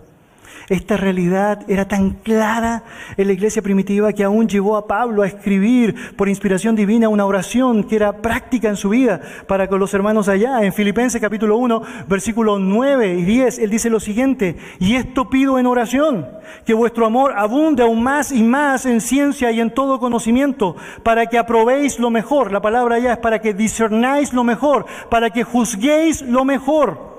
Esta 0.70 0.98
realidad 0.98 1.64
era 1.68 1.88
tan 1.88 2.12
clara 2.12 2.84
en 3.18 3.28
la 3.28 3.34
iglesia 3.34 3.62
primitiva 3.62 4.14
que 4.14 4.24
aún 4.24 4.48
llevó 4.48 4.78
a 4.78 4.86
Pablo 4.86 5.24
a 5.24 5.28
escribir 5.28 6.16
por 6.16 6.30
inspiración 6.30 6.76
divina 6.76 7.10
una 7.10 7.26
oración 7.26 7.84
que 7.84 7.96
era 7.96 8.22
práctica 8.22 8.70
en 8.70 8.76
su 8.76 8.90
vida 8.90 9.20
para 9.48 9.68
con 9.68 9.80
los 9.80 9.94
hermanos 9.94 10.30
allá. 10.30 10.64
En 10.64 10.74
Filipenses 10.74 11.20
capítulo 11.20 11.58
1, 11.58 11.82
versículos 12.08 12.60
9 12.60 13.16
y 13.16 13.24
10, 13.24 13.60
él 13.60 13.70
dice 13.70 13.90
lo 13.90 14.00
siguiente, 14.00 14.58
y 14.80 14.96
esto 14.96 15.30
pido 15.30 15.58
en 15.58 15.66
oración, 15.66 16.28
que 16.66 16.74
vuestro 16.74 17.06
amor 17.06 17.34
abunde 17.36 17.84
aún 17.84 18.04
más 18.04 18.32
y 18.32 18.44
más 18.44 18.86
en 18.86 19.02
ciencia 19.02 19.52
y 19.52 19.60
en 19.60 19.74
todo 19.74 20.00
conocimiento, 20.00 20.76
para 21.04 21.26
que 21.28 21.38
aprobéis 21.38 22.00
lo 22.00 22.10
mejor. 22.10 22.52
La 22.52 22.62
palabra 22.62 22.96
allá 22.96 23.14
es 23.14 23.20
para 23.20 23.40
que 23.40 23.54
discernáis 23.54 24.34
lo 24.34 24.44
mejor, 24.44 24.86
para 25.10 25.30
que 25.30 25.44
juzguéis 25.44 26.22
lo 26.22 26.46
mejor 26.46 27.19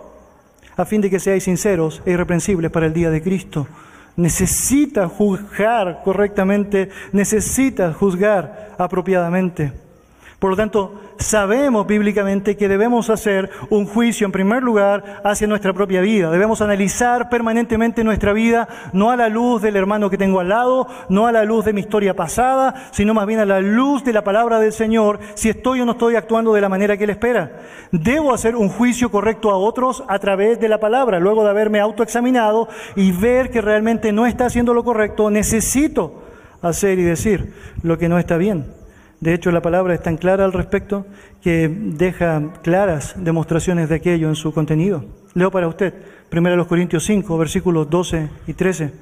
a 0.81 0.87
fin 0.87 1.03
de 1.05 1.11
que 1.13 1.21
seáis 1.21 1.45
sinceros 1.45 2.01
e 2.09 2.17
irreprensibles 2.17 2.73
para 2.73 2.89
el 2.89 2.97
día 2.97 3.13
de 3.13 3.21
Cristo. 3.21 3.69
Necesita 4.17 5.09
juzgar 5.09 6.01
correctamente, 6.03 6.89
necesita 7.13 7.93
juzgar 7.93 8.73
apropiadamente. 8.79 9.73
Por 10.39 10.49
lo 10.49 10.57
tanto, 10.57 11.10
sabemos 11.21 11.87
bíblicamente 11.87 12.57
que 12.57 12.69
debemos 12.69 13.11
hacer 13.11 13.51
un 13.69 13.87
juicio 13.87 14.25
en 14.25 14.33
primer 14.33 14.63
lugar 14.63 15.21
hacia 15.23 15.47
nuestra 15.47 15.73
propia 15.73 16.01
vida. 16.01 16.31
Debemos 16.31 16.61
analizar 16.63 17.29
permanentemente 17.29 18.03
nuestra 18.03 18.33
vida, 18.33 18.69
no 18.93 19.11
a 19.11 19.17
la 19.17 19.29
luz 19.29 19.63
del 19.63 19.77
hermano 19.77 20.11
que 20.11 20.19
tengo 20.19 20.41
al 20.41 20.49
lado, 20.49 20.89
no 21.09 21.27
a 21.27 21.33
la 21.33 21.45
luz 21.45 21.65
de 21.67 21.73
mi 21.73 21.83
historia 21.83 22.17
pasada, 22.17 22.89
sino 22.91 23.15
más 23.15 23.27
bien 23.27 23.39
a 23.39 23.45
la 23.45 23.61
luz 23.61 24.03
de 24.03 24.13
la 24.13 24.25
palabra 24.25 24.59
del 24.59 24.73
Señor, 24.73 25.21
si 25.35 25.51
estoy 25.51 25.83
o 25.83 25.87
no 25.87 25.93
estoy 25.93 26.17
actuando 26.17 26.55
de 26.55 26.63
la 26.63 26.69
manera 26.69 26.97
que 26.97 27.05
Él 27.05 27.11
espera. 27.11 27.61
Debo 27.93 28.33
hacer 28.33 28.57
un 28.57 28.71
juicio 28.71 29.11
correcto 29.11 29.51
a 29.51 29.57
otros 29.57 30.03
a 30.09 30.19
través 30.19 30.59
de 30.59 30.69
la 30.69 30.81
palabra, 30.81 31.21
luego 31.21 31.45
de 31.45 31.51
haberme 31.51 31.81
autoexaminado 31.81 32.69
y 32.97 33.13
ver 33.13 33.51
que 33.51 33.61
realmente 33.61 34.11
no 34.13 34.27
está 34.27 34.47
haciendo 34.47 34.73
lo 34.73 34.85
correcto, 34.85 35.31
necesito 35.31 36.23
hacer 36.63 36.99
y 36.99 37.03
decir 37.03 37.55
lo 37.83 37.99
que 37.99 38.09
no 38.09 38.19
está 38.19 38.37
bien. 38.37 38.80
De 39.21 39.35
hecho, 39.35 39.51
la 39.51 39.63
palabra 39.63 39.95
es 39.95 40.03
tan 40.03 40.17
clara 40.17 40.45
al 40.45 40.53
respecto 40.53 41.07
que 41.43 41.69
deja 41.69 42.43
claras 42.63 43.15
demostraciones 43.17 43.89
de 43.89 43.97
aquello 43.97 44.29
en 44.29 44.37
su 44.37 44.53
contenido. 44.53 45.05
Leo 45.35 45.51
para 45.51 45.69
usted, 45.69 45.95
1 46.33 46.67
Corintios 46.67 47.05
5, 47.05 47.39
versículos 47.39 47.91
12 47.91 48.31
y 48.47 48.55
13. 48.55 48.93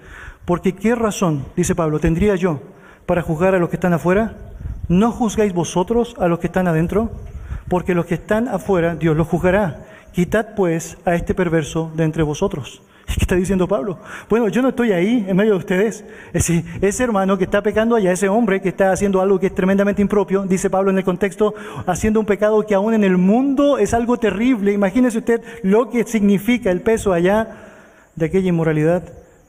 Porque 0.45 0.75
qué 0.75 0.95
razón, 0.95 1.45
dice 1.57 1.75
Pablo, 1.75 2.01
tendría 2.01 2.35
yo 2.35 2.61
para 3.07 3.23
juzgar 3.23 3.55
a 3.55 3.59
los 3.59 3.69
que 3.69 3.77
están 3.77 3.93
afuera? 3.93 4.37
¿No 4.89 5.13
juzgáis 5.13 5.53
vosotros 5.53 6.17
a 6.19 6.29
los 6.29 6.39
que 6.41 6.49
están 6.49 6.67
adentro? 6.67 7.11
porque 7.69 7.95
los 7.95 8.07
que 8.07 8.15
están 8.15 8.49
afuera 8.49 8.97
Dios 8.97 9.17
los 9.17 9.29
juzgará. 9.29 9.85
Quitad 10.13 10.55
pues 10.57 10.97
a 11.05 11.15
este 11.15 11.35
perverso 11.35 11.93
de 11.95 12.05
entre 12.05 12.23
vosotros. 12.23 12.83
¿Qué 13.15 13.21
está 13.21 13.35
diciendo 13.35 13.67
Pablo? 13.67 13.99
Bueno, 14.29 14.49
yo 14.49 14.61
no 14.61 14.69
estoy 14.69 14.93
ahí 14.93 15.25
en 15.27 15.37
medio 15.37 15.53
de 15.53 15.59
ustedes. 15.59 16.05
Es 16.29 16.47
decir, 16.47 16.65
ese 16.81 17.05
hermano 17.05 17.39
que 17.39 17.45
está 17.45 17.63
pecando 17.63 17.97
allá, 17.97 18.13
ese 18.13 18.29
hombre 18.29 18.61
que 18.61 18.69
está 18.69 18.93
haciendo 18.93 19.21
algo 19.21 19.41
que 19.41 19.47
es 19.47 19.55
tremendamente 19.55 20.03
impropio, 20.03 20.43
dice 20.43 20.69
Pablo 20.69 20.91
en 20.91 20.99
el 20.99 21.05
contexto, 21.05 21.55
haciendo 21.87 22.21
un 22.21 22.27
pecado 22.27 22.65
que 22.67 22.75
aún 22.75 22.95
en 22.95 23.05
el 23.05 23.17
mundo 23.17 23.79
es 23.79 23.95
algo 23.95 24.19
terrible. 24.19 24.73
Imagínese 24.73 25.19
usted 25.19 25.43
lo 25.63 25.89
que 25.91 26.05
significa 26.05 26.71
el 26.71 26.83
peso 26.83 27.13
allá 27.13 27.49
de 28.15 28.27
aquella 28.27 28.49
inmoralidad. 28.49 29.03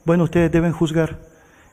Bueno, 0.04 0.24
ustedes 0.24 0.50
deben 0.50 0.72
juzgar. 0.72 1.18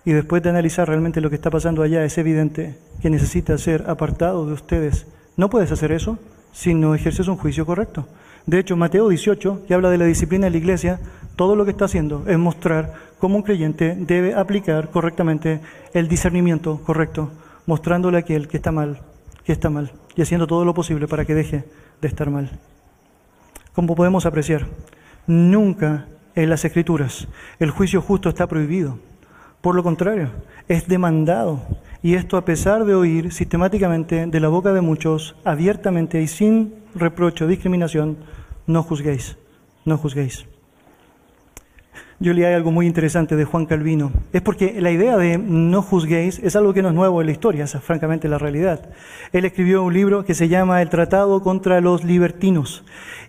Y 0.03 0.12
después 0.12 0.41
de 0.44 0.50
analizar 0.50 0.88
realmente 0.88 1.22
lo 1.22 1.29
que 1.29 1.36
está 1.36 1.50
pasando 1.50 1.84
allá, 1.84 2.03
es 2.03 2.17
evidente 2.17 2.77
que 3.01 3.10
necesita 3.10 3.58
ser 3.58 3.86
apartado 3.88 4.46
de 4.46 4.53
ustedes. 4.53 5.06
No 5.36 5.50
puedes 5.50 5.72
hacer 5.72 5.91
eso 5.91 6.17
si 6.51 6.74
no 6.74 6.96
ejerces 6.96 7.27
un 7.27 7.38
juicio 7.38 7.65
correcto. 7.65 8.08
De 8.47 8.59
hecho, 8.59 8.77
Mateo 8.77 9.09
18, 9.09 9.65
que 9.67 9.73
habla 9.73 9.89
de 9.89 9.97
la 9.97 10.05
disciplina 10.05 10.45
de 10.45 10.51
la 10.51 10.57
iglesia, 10.57 11.01
todo 11.35 11.57
lo 11.57 11.65
que 11.65 11.71
está 11.71 11.83
haciendo 11.83 12.23
es 12.27 12.37
mostrar 12.37 12.93
cómo 13.19 13.35
un 13.35 13.43
creyente 13.43 13.93
debe 13.99 14.35
aplicar 14.35 14.89
correctamente 14.89 15.59
el 15.93 16.07
discernimiento 16.07 16.79
correcto, 16.85 17.29
mostrándole 17.65 18.15
a 18.15 18.19
aquel 18.21 18.47
que 18.47 18.55
está 18.55 18.71
mal, 18.71 19.01
que 19.43 19.51
está 19.51 19.69
mal, 19.69 19.91
y 20.15 20.21
haciendo 20.21 20.47
todo 20.47 20.63
lo 20.63 20.73
posible 20.73 21.09
para 21.09 21.25
que 21.25 21.35
deje 21.35 21.65
de 21.99 22.07
estar 22.07 22.29
mal. 22.29 22.57
Como 23.73 23.95
podemos 23.95 24.25
apreciar, 24.25 24.65
nunca 25.27 26.05
en 26.33 26.49
las 26.49 26.63
escrituras 26.63 27.27
el 27.59 27.71
juicio 27.71 28.01
justo 28.01 28.29
está 28.29 28.47
prohibido. 28.47 28.97
Por 29.59 29.75
lo 29.75 29.83
contrario, 29.83 30.29
es 30.69 30.87
demandado. 30.87 31.61
Y 32.01 32.13
esto 32.13 32.37
a 32.37 32.45
pesar 32.45 32.85
de 32.85 32.95
oír 32.95 33.33
sistemáticamente 33.33 34.25
de 34.25 34.39
la 34.39 34.47
boca 34.47 34.71
de 34.71 34.79
muchos, 34.79 35.35
abiertamente 35.43 36.21
y 36.21 36.27
sin 36.27 36.73
reproche 36.96 37.48
discriminación, 37.48 38.17
no 38.67 38.84
juzguéis, 38.84 39.38
no 39.86 39.98
juzguéis. 39.98 40.46
Yo 42.19 42.33
leí 42.33 42.45
algo 42.45 42.71
muy 42.71 42.88
interesante 42.88 43.36
de 43.36 43.45
Juan 43.45 43.67
Calvino. 43.67 44.12
Es 44.33 44.41
porque 44.41 44.81
la 44.81 44.89
idea 44.89 45.17
de 45.17 45.38
no 45.38 45.83
juzguéis 45.83 46.39
es 46.39 46.55
algo 46.55 46.74
que 46.74 46.81
no 46.81 46.88
es 46.88 46.95
nuevo 46.95 47.21
en 47.21 47.27
la 47.27 47.31
historia, 47.31 47.65
es 47.65 47.77
francamente 47.79 48.27
la 48.27 48.39
realidad. 48.39 48.89
Él 49.33 49.45
escribió 49.45 49.83
un 49.83 49.93
libro 49.93 50.25
que 50.25 50.33
se 50.33 50.47
llama 50.47 50.81
El 50.81 50.89
Tratado 50.89 51.43
contra 51.43 51.79
los 51.79 52.03
Libertinos. 52.03 52.83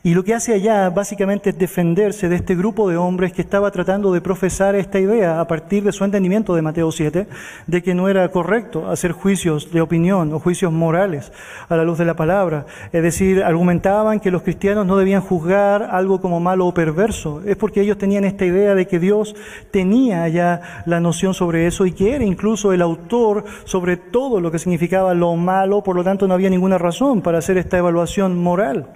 Y 0.04 0.14
lo 0.14 0.23
que 0.23 0.33
hace 0.33 0.54
allá 0.54 0.88
básicamente 0.90 1.50
es 1.50 1.59
defenderse 1.59 2.28
de 2.28 2.37
este 2.37 2.54
grupo 2.54 2.88
de 2.88 2.97
hombres 2.97 3.33
que 3.33 3.42
estaba 3.42 3.71
tratando 3.73 4.12
de 4.12 4.21
profesar 4.21 4.76
esta 4.76 5.00
idea 5.00 5.40
a 5.40 5.47
partir 5.49 5.83
de 5.83 5.92
su 5.92 6.04
entendimiento 6.04 6.54
de 6.54 6.62
Mateo 6.62 6.92
7, 6.92 7.26
de 7.66 7.83
que 7.83 7.95
no 7.95 8.09
era 8.09 8.28
correcto 8.30 8.88
hacer 8.88 9.11
juicios 9.11 9.73
de 9.73 9.80
opinión 9.80 10.33
o 10.33 10.38
juicios 10.38 10.73
morales 10.73 11.33
a 11.68 11.76
la 11.76 11.85
luz 11.85 11.99
de 11.99 12.04
la 12.04 12.14
palabra. 12.14 12.64
Es 12.92 13.02
decir, 13.02 13.42
argumentaban 13.42 14.21
que 14.21 14.30
los 14.30 14.42
cristianos 14.42 14.87
no 14.87 14.97
debían 14.97 15.21
juzgar 15.21 15.88
algo 15.90 16.21
como 16.21 16.38
malo 16.38 16.66
o 16.66 16.73
perverso. 16.73 17.42
Es 17.45 17.57
porque 17.57 17.80
ellos 17.80 17.99
tenían 17.99 18.25
esta 18.25 18.47
idea 18.47 18.76
de 18.76 18.77
que 18.87 18.99
Dios 18.99 19.35
tenía 19.70 20.28
ya 20.28 20.82
la 20.87 21.00
noción 21.00 21.35
sobre 21.35 21.66
eso 21.66 21.87
y 21.87 21.92
que 21.92 22.14
era 22.14 22.25
incluso 22.25 22.73
el 22.73 22.82
autor 22.82 23.44
sobre 23.64 23.97
todo 23.97 24.40
lo 24.40 24.50
que 24.50 24.58
significaba 24.58 25.14
lo 25.14 25.35
malo, 25.37 25.82
por 25.82 25.97
lo 25.97 26.04
tanto 26.04 26.28
no 26.28 26.35
había 26.35 26.50
ninguna 26.50 26.78
razón 26.78 27.23
para 27.23 27.38
hacer 27.38 27.58
esta 27.58 27.78
evaluación 27.78 28.38
moral. 28.38 28.87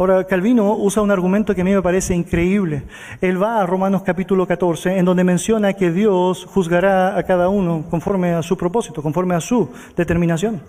Ahora, 0.00 0.24
Calvino 0.24 0.76
usa 0.76 1.02
un 1.02 1.10
argumento 1.10 1.54
que 1.54 1.60
a 1.60 1.64
mí 1.64 1.74
me 1.74 1.82
parece 1.82 2.14
increíble. 2.14 2.84
Él 3.20 3.42
va 3.42 3.60
a 3.60 3.66
Romanos 3.66 4.00
capítulo 4.00 4.46
14, 4.46 4.96
en 4.96 5.04
donde 5.04 5.24
menciona 5.24 5.74
que 5.74 5.90
Dios 5.90 6.46
juzgará 6.46 7.18
a 7.18 7.22
cada 7.24 7.50
uno 7.50 7.84
conforme 7.90 8.32
a 8.32 8.42
su 8.42 8.56
propósito, 8.56 9.02
conforme 9.02 9.34
a 9.34 9.42
su 9.42 9.68
determinación. 9.98 10.62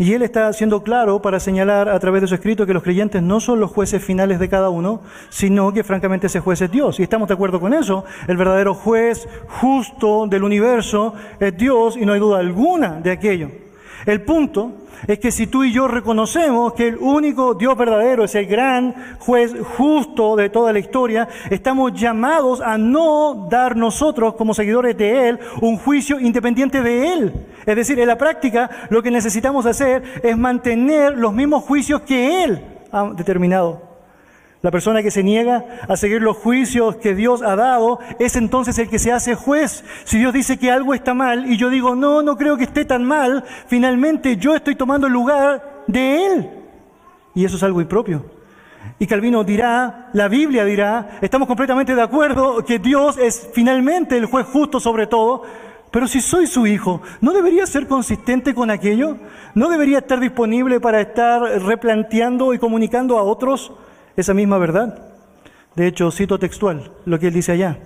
Y 0.00 0.14
él 0.14 0.22
está 0.22 0.50
siendo 0.54 0.82
claro 0.82 1.20
para 1.20 1.38
señalar 1.40 1.90
a 1.90 2.00
través 2.00 2.22
de 2.22 2.26
su 2.26 2.34
escrito 2.34 2.64
que 2.64 2.72
los 2.72 2.82
creyentes 2.82 3.22
no 3.22 3.38
son 3.38 3.60
los 3.60 3.70
jueces 3.70 4.02
finales 4.02 4.38
de 4.38 4.48
cada 4.48 4.70
uno, 4.70 5.02
sino 5.28 5.74
que 5.74 5.84
francamente 5.84 6.28
ese 6.28 6.40
juez 6.40 6.62
es 6.62 6.70
Dios. 6.70 6.98
Y 6.98 7.02
estamos 7.02 7.28
de 7.28 7.34
acuerdo 7.34 7.60
con 7.60 7.74
eso. 7.74 8.06
El 8.26 8.38
verdadero 8.38 8.72
juez 8.72 9.28
justo 9.46 10.26
del 10.26 10.44
universo 10.44 11.12
es 11.38 11.54
Dios 11.54 11.98
y 11.98 12.06
no 12.06 12.14
hay 12.14 12.20
duda 12.20 12.38
alguna 12.38 12.98
de 12.98 13.10
aquello. 13.10 13.50
El 14.06 14.22
punto 14.22 14.72
es 15.06 15.18
que 15.18 15.30
si 15.30 15.46
tú 15.46 15.64
y 15.64 15.72
yo 15.72 15.88
reconocemos 15.88 16.74
que 16.74 16.88
el 16.88 16.98
único 16.98 17.54
Dios 17.54 17.76
verdadero 17.76 18.24
es 18.24 18.34
el 18.34 18.46
gran 18.46 18.94
juez 19.18 19.54
justo 19.76 20.36
de 20.36 20.50
toda 20.50 20.72
la 20.72 20.78
historia, 20.78 21.28
estamos 21.50 21.92
llamados 21.92 22.60
a 22.60 22.76
no 22.78 23.48
dar 23.50 23.76
nosotros 23.76 24.34
como 24.34 24.54
seguidores 24.54 24.96
de 24.96 25.28
Él 25.28 25.38
un 25.60 25.76
juicio 25.78 26.20
independiente 26.20 26.82
de 26.82 27.12
Él. 27.12 27.32
Es 27.66 27.76
decir, 27.76 27.98
en 27.98 28.08
la 28.08 28.18
práctica 28.18 28.70
lo 28.90 29.02
que 29.02 29.10
necesitamos 29.10 29.66
hacer 29.66 30.02
es 30.22 30.36
mantener 30.36 31.16
los 31.16 31.32
mismos 31.32 31.64
juicios 31.64 32.02
que 32.02 32.44
Él 32.44 32.64
ha 32.92 33.10
determinado. 33.10 33.89
La 34.62 34.70
persona 34.70 35.02
que 35.02 35.10
se 35.10 35.22
niega 35.22 35.64
a 35.88 35.96
seguir 35.96 36.20
los 36.20 36.36
juicios 36.36 36.96
que 36.96 37.14
Dios 37.14 37.40
ha 37.40 37.56
dado 37.56 37.98
es 38.18 38.36
entonces 38.36 38.78
el 38.78 38.90
que 38.90 38.98
se 38.98 39.10
hace 39.10 39.34
juez. 39.34 39.84
Si 40.04 40.18
Dios 40.18 40.34
dice 40.34 40.58
que 40.58 40.70
algo 40.70 40.92
está 40.92 41.14
mal 41.14 41.50
y 41.50 41.56
yo 41.56 41.70
digo, 41.70 41.94
no, 41.94 42.22
no 42.22 42.36
creo 42.36 42.58
que 42.58 42.64
esté 42.64 42.84
tan 42.84 43.02
mal, 43.04 43.42
finalmente 43.68 44.36
yo 44.36 44.54
estoy 44.54 44.74
tomando 44.74 45.06
el 45.06 45.14
lugar 45.14 45.82
de 45.86 46.26
Él. 46.26 46.50
Y 47.34 47.46
eso 47.46 47.56
es 47.56 47.62
algo 47.62 47.80
impropio. 47.80 48.22
Y 48.98 49.06
Calvino 49.06 49.44
dirá, 49.44 50.10
la 50.12 50.28
Biblia 50.28 50.62
dirá, 50.66 51.18
estamos 51.22 51.48
completamente 51.48 51.94
de 51.94 52.02
acuerdo 52.02 52.62
que 52.62 52.78
Dios 52.78 53.16
es 53.16 53.48
finalmente 53.54 54.18
el 54.18 54.26
juez 54.26 54.46
justo 54.46 54.78
sobre 54.78 55.06
todo, 55.06 55.42
pero 55.90 56.06
si 56.06 56.20
soy 56.20 56.46
su 56.46 56.66
hijo, 56.66 57.00
¿no 57.22 57.32
debería 57.32 57.66
ser 57.66 57.86
consistente 57.86 58.54
con 58.54 58.70
aquello? 58.70 59.16
¿No 59.54 59.70
debería 59.70 59.98
estar 59.98 60.20
disponible 60.20 60.80
para 60.80 61.00
estar 61.00 61.40
replanteando 61.62 62.52
y 62.52 62.58
comunicando 62.58 63.18
a 63.18 63.22
otros? 63.22 63.72
Esa 64.20 64.34
misma 64.34 64.58
verdad. 64.58 64.98
De 65.76 65.86
hecho, 65.86 66.10
cito 66.10 66.38
textual 66.38 66.92
lo 67.04 67.18
que 67.18 67.28
él 67.28 67.34
dice 67.34 67.52
allá. 67.52 67.78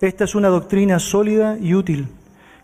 Esta 0.00 0.24
es 0.24 0.34
una 0.34 0.48
doctrina 0.48 0.98
sólida 0.98 1.56
y 1.58 1.74
útil, 1.74 2.08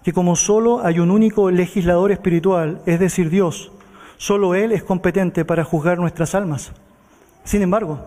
que 0.02 0.12
como 0.12 0.36
solo 0.36 0.84
hay 0.84 0.98
un 0.98 1.10
único 1.10 1.50
legislador 1.50 2.12
espiritual, 2.12 2.82
es 2.86 3.00
decir, 3.00 3.30
Dios, 3.30 3.72
solo 4.16 4.54
Él 4.54 4.72
es 4.72 4.82
competente 4.82 5.44
para 5.44 5.64
juzgar 5.64 5.98
nuestras 5.98 6.34
almas. 6.34 6.72
Sin 7.44 7.62
embargo, 7.62 8.06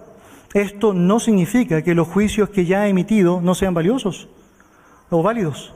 esto 0.54 0.94
no 0.94 1.20
significa 1.20 1.82
que 1.82 1.96
los 1.96 2.08
juicios 2.08 2.50
que 2.50 2.66
ya 2.66 2.82
ha 2.82 2.88
emitido 2.88 3.42
no 3.42 3.56
sean 3.56 3.74
valiosos 3.74 4.28
o 5.10 5.24
válidos. 5.24 5.74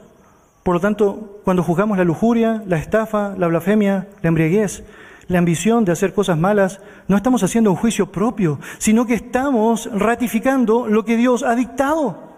Por 0.62 0.74
lo 0.74 0.80
tanto, 0.80 1.40
cuando 1.44 1.62
juzgamos 1.62 1.98
la 1.98 2.04
lujuria, 2.04 2.62
la 2.66 2.78
estafa, 2.78 3.34
la 3.36 3.48
blasfemia, 3.48 4.08
la 4.22 4.28
embriaguez, 4.28 4.84
la 5.28 5.38
ambición 5.38 5.84
de 5.84 5.92
hacer 5.92 6.12
cosas 6.14 6.38
malas, 6.38 6.80
no 7.06 7.16
estamos 7.16 7.42
haciendo 7.42 7.70
un 7.70 7.76
juicio 7.76 8.10
propio, 8.10 8.58
sino 8.78 9.06
que 9.06 9.14
estamos 9.14 9.88
ratificando 9.92 10.86
lo 10.88 11.04
que 11.04 11.16
Dios 11.16 11.42
ha 11.42 11.54
dictado. 11.54 12.28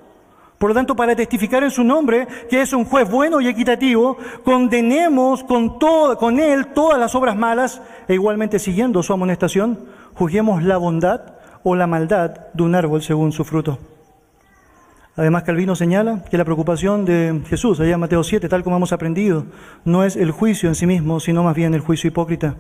Por 0.59 0.71
lo 0.71 0.75
tanto, 0.75 0.95
para 0.95 1.17
testificar 1.17 1.63
en 1.63 1.71
su 1.71 1.83
nombre, 1.85 2.29
que 2.51 2.61
es 2.61 2.75
un 2.75 2.85
juez 2.85 3.09
bueno 3.09 3.41
y 3.41 3.49
equitativo, 3.49 4.19
condenemos 4.45 5.43
con, 5.45 5.79
todo, 5.79 6.19
con 6.19 6.39
él 6.39 6.67
todas 6.75 6.99
las 6.99 7.15
obras 7.15 7.35
malas 7.35 7.81
e 8.09 8.15
igualmente 8.15 8.59
siguiendo 8.59 9.03
su 9.03 9.15
amonestación, 9.15 9.79
juzguemos 10.13 10.63
la 10.63 10.77
bondad 10.77 11.23
o 11.63 11.77
la 11.77 11.87
maldad 11.87 12.49
de 12.53 12.63
un 12.63 12.75
árbol 12.75 13.01
según 13.01 13.33
su 13.33 13.45
fruto. 13.45 13.79
Además, 15.17 15.45
Calvino 15.45 15.75
señala 15.77 16.25
que 16.31 16.37
la 16.37 16.45
preocupación 16.45 17.05
de 17.05 17.41
Jesús, 17.47 17.81
allá 17.81 17.95
en 17.95 18.01
Mateo 18.01 18.23
7, 18.23 18.49
tal 18.49 18.63
como 18.63 18.77
hemos 18.77 18.93
aprendido, 18.93 19.47
no 19.85 20.05
es 20.05 20.17
el 20.17 20.31
juicio 20.31 20.69
en 20.69 20.75
sí 20.75 20.87
mismo, 20.87 21.21
sino 21.21 21.43
más 21.43 21.57
bien 21.57 21.73
el 21.73 21.81
juicio 21.81 22.09
hipócrita. 22.09 22.57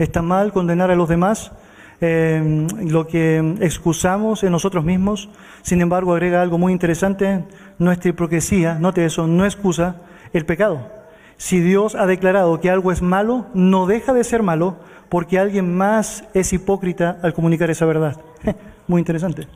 Está 0.00 0.22
mal 0.22 0.50
condenar 0.50 0.90
a 0.90 0.96
los 0.96 1.10
demás, 1.10 1.52
eh, 2.00 2.66
lo 2.86 3.06
que 3.06 3.56
excusamos 3.60 4.42
en 4.42 4.50
nosotros 4.50 4.82
mismos. 4.82 5.28
Sin 5.60 5.82
embargo, 5.82 6.14
agrega 6.14 6.40
algo 6.40 6.56
muy 6.56 6.72
interesante, 6.72 7.44
nuestra 7.78 8.08
hipocresía, 8.08 8.78
note 8.78 9.04
eso, 9.04 9.26
no 9.26 9.44
excusa 9.44 9.96
el 10.32 10.46
pecado. 10.46 10.88
Si 11.36 11.60
Dios 11.60 11.96
ha 11.96 12.06
declarado 12.06 12.62
que 12.62 12.70
algo 12.70 12.92
es 12.92 13.02
malo, 13.02 13.44
no 13.52 13.84
deja 13.84 14.14
de 14.14 14.24
ser 14.24 14.42
malo 14.42 14.76
porque 15.10 15.38
alguien 15.38 15.76
más 15.76 16.24
es 16.32 16.54
hipócrita 16.54 17.18
al 17.22 17.34
comunicar 17.34 17.68
esa 17.68 17.84
verdad. 17.84 18.16
Muy 18.88 19.00
interesante. 19.00 19.48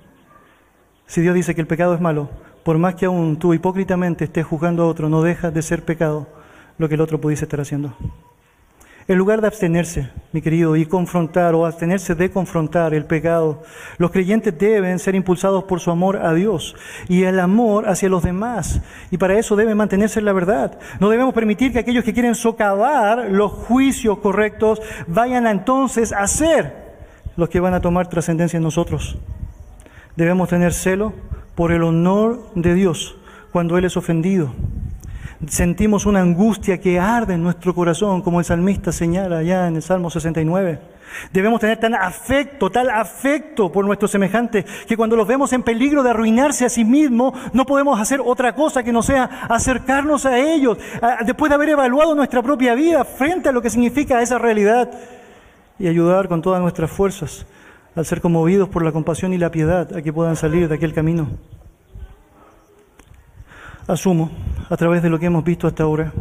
Si 1.07 1.22
Dios 1.22 1.35
dice 1.35 1.54
que 1.54 1.62
el 1.62 1.66
pecado 1.66 1.94
es 1.94 2.02
malo, 2.02 2.28
por 2.64 2.76
más 2.76 2.96
que 2.96 3.07
aún 3.07 3.38
tú 3.38 3.54
hipócritamente 3.54 4.24
estés 4.24 4.44
juzgando 4.44 4.83
a 4.83 4.88
otro, 4.88 5.09
no 5.09 5.22
deja 5.22 5.50
de 5.50 5.62
ser 5.62 5.87
pecado 5.87 6.26
lo 6.76 6.87
que 6.90 6.96
el 6.96 7.00
otro 7.00 7.18
pudiese 7.18 7.46
estar 7.46 7.62
haciendo. 7.62 7.94
En 9.06 9.18
lugar 9.18 9.42
de 9.42 9.48
abstenerse, 9.48 10.08
mi 10.32 10.40
querido, 10.40 10.76
y 10.76 10.86
confrontar 10.86 11.54
o 11.54 11.66
abstenerse 11.66 12.14
de 12.14 12.30
confrontar 12.30 12.94
el 12.94 13.04
pecado, 13.04 13.62
los 13.98 14.10
creyentes 14.10 14.58
deben 14.58 14.98
ser 14.98 15.14
impulsados 15.14 15.64
por 15.64 15.78
su 15.80 15.90
amor 15.90 16.16
a 16.16 16.32
Dios 16.32 16.74
y 17.06 17.24
el 17.24 17.38
amor 17.38 17.86
hacia 17.86 18.08
los 18.08 18.22
demás. 18.22 18.80
Y 19.10 19.18
para 19.18 19.38
eso 19.38 19.56
deben 19.56 19.76
mantenerse 19.76 20.20
en 20.20 20.24
la 20.24 20.32
verdad. 20.32 20.78
No 21.00 21.10
debemos 21.10 21.34
permitir 21.34 21.70
que 21.70 21.80
aquellos 21.80 22.02
que 22.02 22.14
quieren 22.14 22.34
socavar 22.34 23.30
los 23.30 23.52
juicios 23.52 24.20
correctos 24.20 24.80
vayan 25.06 25.46
entonces 25.46 26.10
a 26.14 26.26
ser 26.26 26.72
los 27.36 27.50
que 27.50 27.60
van 27.60 27.74
a 27.74 27.82
tomar 27.82 28.08
trascendencia 28.08 28.56
en 28.56 28.62
nosotros. 28.62 29.18
Debemos 30.16 30.48
tener 30.48 30.72
celo 30.72 31.12
por 31.54 31.72
el 31.72 31.82
honor 31.82 32.40
de 32.54 32.72
Dios 32.72 33.16
cuando 33.52 33.76
Él 33.76 33.84
es 33.84 33.98
ofendido 33.98 34.54
sentimos 35.46 36.06
una 36.06 36.20
angustia 36.20 36.78
que 36.78 36.98
arde 36.98 37.34
en 37.34 37.42
nuestro 37.42 37.74
corazón, 37.74 38.22
como 38.22 38.40
el 38.40 38.44
salmista 38.44 38.92
señala 38.92 39.38
allá 39.38 39.68
en 39.68 39.76
el 39.76 39.82
Salmo 39.82 40.10
69. 40.10 40.80
Debemos 41.32 41.60
tener 41.60 41.78
tan 41.78 41.94
afecto, 41.94 42.70
tal 42.70 42.90
afecto 42.90 43.70
por 43.70 43.84
nuestros 43.84 44.10
semejantes, 44.10 44.64
que 44.86 44.96
cuando 44.96 45.16
los 45.16 45.26
vemos 45.26 45.52
en 45.52 45.62
peligro 45.62 46.02
de 46.02 46.10
arruinarse 46.10 46.64
a 46.64 46.68
sí 46.68 46.84
mismos, 46.84 47.34
no 47.52 47.66
podemos 47.66 48.00
hacer 48.00 48.20
otra 48.24 48.54
cosa 48.54 48.82
que 48.82 48.92
no 48.92 49.02
sea 49.02 49.24
acercarnos 49.48 50.26
a 50.26 50.38
ellos, 50.38 50.78
después 51.24 51.50
de 51.50 51.54
haber 51.54 51.70
evaluado 51.70 52.14
nuestra 52.14 52.42
propia 52.42 52.74
vida 52.74 53.04
frente 53.04 53.48
a 53.48 53.52
lo 53.52 53.62
que 53.62 53.70
significa 53.70 54.22
esa 54.22 54.38
realidad, 54.38 54.90
y 55.78 55.88
ayudar 55.88 56.28
con 56.28 56.40
todas 56.40 56.60
nuestras 56.60 56.90
fuerzas 56.90 57.46
al 57.96 58.04
ser 58.06 58.20
conmovidos 58.20 58.68
por 58.68 58.84
la 58.84 58.92
compasión 58.92 59.32
y 59.32 59.38
la 59.38 59.50
piedad 59.50 59.96
a 59.96 60.02
que 60.02 60.12
puedan 60.12 60.36
salir 60.36 60.68
de 60.68 60.74
aquel 60.74 60.92
camino. 60.92 61.28
Asumo, 63.86 64.30
a 64.70 64.76
través 64.78 65.02
de 65.02 65.10
lo 65.10 65.18
que 65.18 65.26
hemos 65.26 65.44
visto 65.44 65.66
hasta 65.66 65.82
ahora, 65.82 66.12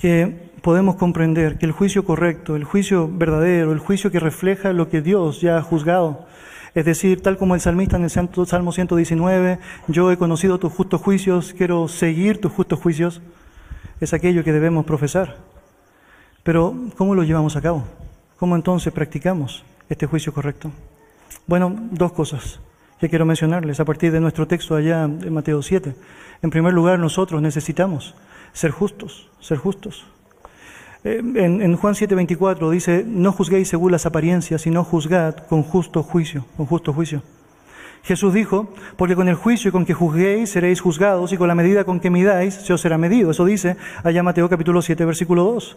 que 0.00 0.50
podemos 0.60 0.96
comprender 0.96 1.56
que 1.56 1.64
el 1.64 1.70
juicio 1.70 2.04
correcto, 2.04 2.56
el 2.56 2.64
juicio 2.64 3.08
verdadero, 3.08 3.72
el 3.72 3.78
juicio 3.78 4.10
que 4.10 4.18
refleja 4.18 4.72
lo 4.72 4.88
que 4.88 5.02
Dios 5.02 5.40
ya 5.40 5.56
ha 5.56 5.62
juzgado, 5.62 6.26
es 6.74 6.84
decir, 6.84 7.22
tal 7.22 7.38
como 7.38 7.54
el 7.54 7.60
salmista 7.60 7.96
en 7.96 8.02
el 8.02 8.10
Salmo 8.10 8.72
119, 8.72 9.58
yo 9.86 10.10
he 10.10 10.18
conocido 10.18 10.58
tus 10.58 10.72
justos 10.72 11.00
juicios, 11.00 11.54
quiero 11.56 11.86
seguir 11.86 12.40
tus 12.40 12.52
justos 12.52 12.80
juicios, 12.80 13.22
es 14.00 14.12
aquello 14.12 14.42
que 14.42 14.52
debemos 14.52 14.84
profesar. 14.84 15.36
Pero, 16.42 16.74
¿cómo 16.96 17.14
lo 17.14 17.22
llevamos 17.22 17.54
a 17.54 17.62
cabo? 17.62 17.84
¿Cómo 18.36 18.56
entonces 18.56 18.92
practicamos 18.92 19.64
este 19.88 20.06
juicio 20.06 20.34
correcto? 20.34 20.72
Bueno, 21.46 21.74
dos 21.92 22.12
cosas 22.12 22.58
que 23.00 23.08
quiero 23.08 23.26
mencionarles 23.26 23.80
a 23.80 23.84
partir 23.84 24.12
de 24.12 24.20
nuestro 24.20 24.46
texto 24.46 24.74
allá 24.74 25.04
en 25.04 25.32
Mateo 25.32 25.62
7. 25.62 25.94
En 26.42 26.50
primer 26.50 26.72
lugar, 26.72 26.98
nosotros 26.98 27.42
necesitamos 27.42 28.14
ser 28.52 28.70
justos, 28.70 29.28
ser 29.40 29.58
justos. 29.58 30.06
Eh, 31.04 31.18
en, 31.18 31.62
en, 31.62 31.76
Juan 31.76 31.94
7:24 31.94 32.70
dice, 32.70 33.04
no 33.06 33.32
juzguéis 33.32 33.68
según 33.68 33.92
las 33.92 34.06
apariencias, 34.06 34.62
sino 34.62 34.82
juzgad 34.84 35.36
con 35.48 35.62
justo 35.62 36.02
juicio, 36.02 36.44
con 36.56 36.66
justo 36.66 36.92
juicio. 36.92 37.22
Jesús 38.02 38.32
dijo, 38.32 38.72
porque 38.96 39.16
con 39.16 39.28
el 39.28 39.34
juicio 39.34 39.72
con 39.72 39.84
que 39.84 39.92
juzguéis 39.92 40.50
seréis 40.50 40.80
juzgados 40.80 41.32
y 41.32 41.36
con 41.36 41.48
la 41.48 41.56
medida 41.56 41.84
con 41.84 41.98
que 41.98 42.08
midáis 42.08 42.54
se 42.54 42.72
os 42.72 42.80
será 42.80 42.98
medido. 42.98 43.32
Eso 43.32 43.44
dice 43.44 43.76
allá 44.04 44.22
Mateo 44.22 44.48
capítulo 44.48 44.80
7, 44.80 45.04
versículo 45.04 45.42
2. 45.44 45.76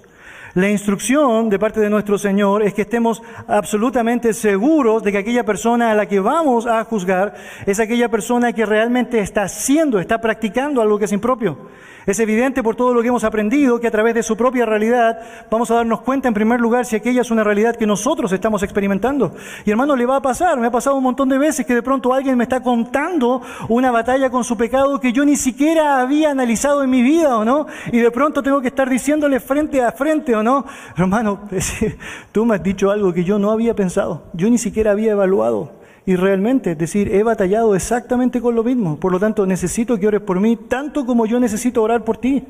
La 0.56 0.70
instrucción 0.70 1.48
de 1.50 1.60
parte 1.60 1.80
de 1.80 1.92
nuestro 1.92 2.18
Señor 2.18 2.64
es 2.64 2.74
que 2.74 2.82
estemos 2.82 3.22
absolutamente 3.48 4.34
seguros 4.34 5.04
de 5.04 5.12
que 5.12 5.20
aquella 5.20 5.44
persona 5.44 5.92
a 5.92 5.96
la 5.96 6.08
que 6.08 6.20
vamos 6.20 6.66
a 6.66 6.84
juzgar 6.86 7.36
es 7.68 7.80
aquella 7.80 8.10
persona 8.10 8.52
que 8.52 8.66
realmente 8.66 9.20
está 9.20 9.44
haciendo, 9.44 10.00
está 10.00 10.20
practicando 10.20 10.82
algo 10.82 10.98
que 10.98 11.06
es 11.06 11.12
impropio. 11.12 11.70
Es 12.10 12.20
evidente 12.20 12.64
por 12.64 12.76
todo 12.76 12.92
lo 12.92 13.04
que 13.04 13.10
hemos 13.10 13.24
aprendido 13.24 13.80
que 13.80 13.86
a 13.86 13.92
través 13.92 14.16
de 14.16 14.24
su 14.24 14.36
propia 14.36 14.66
realidad 14.66 15.20
vamos 15.48 15.70
a 15.70 15.76
darnos 15.76 16.02
cuenta 16.02 16.28
en 16.28 16.34
primer 16.34 16.60
lugar 16.60 16.84
si 16.84 16.96
aquella 16.96 17.22
es 17.22 17.30
una 17.30 17.44
realidad 17.44 17.76
que 17.76 17.86
nosotros 17.86 18.32
estamos 18.32 18.64
experimentando. 18.64 19.36
Y 19.64 19.70
hermano, 19.70 19.96
le 19.96 20.08
va 20.08 20.16
a 20.16 20.22
pasar, 20.24 20.60
me 20.60 20.66
ha 20.66 20.72
pasado 20.72 20.96
un 20.96 21.04
montón 21.04 21.30
de 21.30 21.38
veces 21.38 21.68
que 21.68 21.76
de 21.76 21.84
pronto 21.84 22.12
alguien 22.12 22.36
me 22.36 22.46
está 22.46 22.64
contando 22.64 23.44
una 23.68 23.92
batalla 23.92 24.32
con 24.32 24.44
su 24.44 24.58
pecado 24.58 25.00
que 25.00 25.14
yo 25.14 25.24
ni 25.24 25.36
siquiera 25.36 26.02
había 26.02 26.32
analizado 26.32 26.82
en 26.82 26.90
mi 26.90 27.04
vida, 27.04 27.38
¿o 27.38 27.46
no? 27.46 27.68
Y 27.92 28.00
de 28.00 28.10
pronto 28.10 28.42
tengo 28.42 28.60
que 28.60 28.70
estar 28.70 28.90
diciéndole 28.90 29.40
frente 29.40 29.84
a 29.84 29.92
frente, 29.92 30.36
¿o 30.36 30.42
no? 30.42 30.66
Hermano, 30.98 31.42
tú 32.32 32.44
me 32.44 32.56
has 32.56 32.64
dicho 32.64 32.90
algo 32.90 33.14
que 33.14 33.24
yo 33.24 33.38
no 33.38 33.52
había 33.52 33.76
pensado, 33.76 34.24
yo 34.34 34.50
ni 34.50 34.58
siquiera 34.58 34.90
había 34.90 35.12
evaluado. 35.12 35.79
Y 36.10 36.16
realmente, 36.16 36.72
es 36.72 36.78
decir, 36.80 37.14
he 37.14 37.22
batallado 37.22 37.76
exactamente 37.76 38.42
con 38.42 38.56
lo 38.56 38.64
mismo. 38.64 39.00
Por 39.00 39.12
lo 39.12 39.20
tanto, 39.20 39.46
necesito 39.46 40.00
que 40.00 40.08
ores 40.08 40.22
por 40.22 40.40
mí 40.40 40.56
tanto 40.56 41.06
como 41.06 41.28
yo 41.28 41.40
necesito 41.40 41.84
orar 41.84 42.04
por 42.04 42.18
ti. 42.18 42.48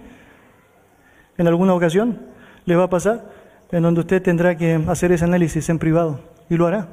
En 1.37 1.45
alguna 1.45 1.73
ocasión 1.73 2.21
le 2.63 2.77
va 2.77 2.85
a 2.85 2.89
pasar 2.89 3.25
en 3.73 3.83
donde 3.83 3.99
usted 3.99 4.21
tendrá 4.21 4.55
que 4.55 4.81
hacer 4.87 5.11
ese 5.11 5.25
análisis 5.25 5.67
en 5.67 5.77
privado 5.77 6.21
y 6.49 6.55
lo 6.55 6.67
hará. 6.67 6.87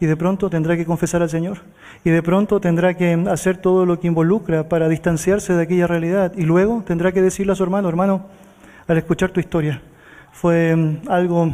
Y 0.00 0.06
de 0.06 0.16
pronto 0.16 0.48
tendrá 0.48 0.78
que 0.78 0.86
confesar 0.86 1.20
al 1.20 1.28
Señor. 1.28 1.58
Y 2.04 2.08
de 2.08 2.22
pronto 2.22 2.58
tendrá 2.58 2.94
que 2.94 3.12
hacer 3.28 3.58
todo 3.58 3.84
lo 3.84 4.00
que 4.00 4.06
involucra 4.06 4.66
para 4.66 4.88
distanciarse 4.88 5.52
de 5.52 5.62
aquella 5.64 5.86
realidad. 5.86 6.32
Y 6.38 6.44
luego 6.44 6.84
tendrá 6.86 7.12
que 7.12 7.20
decirle 7.20 7.52
a 7.52 7.54
su 7.54 7.64
hermano, 7.64 7.86
hermano, 7.86 8.24
al 8.86 8.96
escuchar 8.96 9.28
tu 9.28 9.40
historia, 9.40 9.82
fue 10.32 10.74
mm, 10.74 11.00
algo 11.06 11.52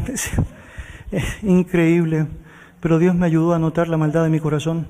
increíble 1.42 2.28
pero 2.84 2.98
Dios 2.98 3.14
me 3.14 3.24
ayudó 3.24 3.54
a 3.54 3.58
notar 3.58 3.88
la 3.88 3.96
maldad 3.96 4.24
de 4.24 4.28
mi 4.28 4.40
corazón. 4.40 4.86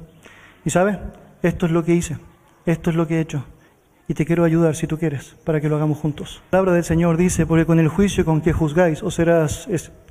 Y 0.65 0.71
sabes, 0.71 0.99
esto 1.43 1.67
es 1.67 1.71
lo 1.71 1.85
que 1.85 1.95
hice, 1.95 2.19
esto 2.67 2.91
es 2.91 2.97
lo 2.97 3.07
que 3.07 3.19
he 3.19 3.21
hecho. 3.21 3.45
Y 4.09 4.15
te 4.15 4.27
quiero 4.27 4.43
ayudar 4.43 4.75
si 4.75 4.89
tú 4.89 4.99
quieres, 4.99 5.37
para 5.45 5.61
que 5.61 5.69
lo 5.69 5.77
hagamos 5.77 5.99
juntos. 5.99 6.43
La 6.47 6.59
palabra 6.59 6.73
del 6.73 6.83
Señor 6.83 7.17
dice, 7.17 7.47
porque 7.47 7.67
con 7.67 7.79
el 7.79 7.87
juicio 7.87 8.25
con 8.25 8.41
que 8.41 8.53
juzgáis, 8.53 9.01
os 9.05 9.15
serás 9.15 9.69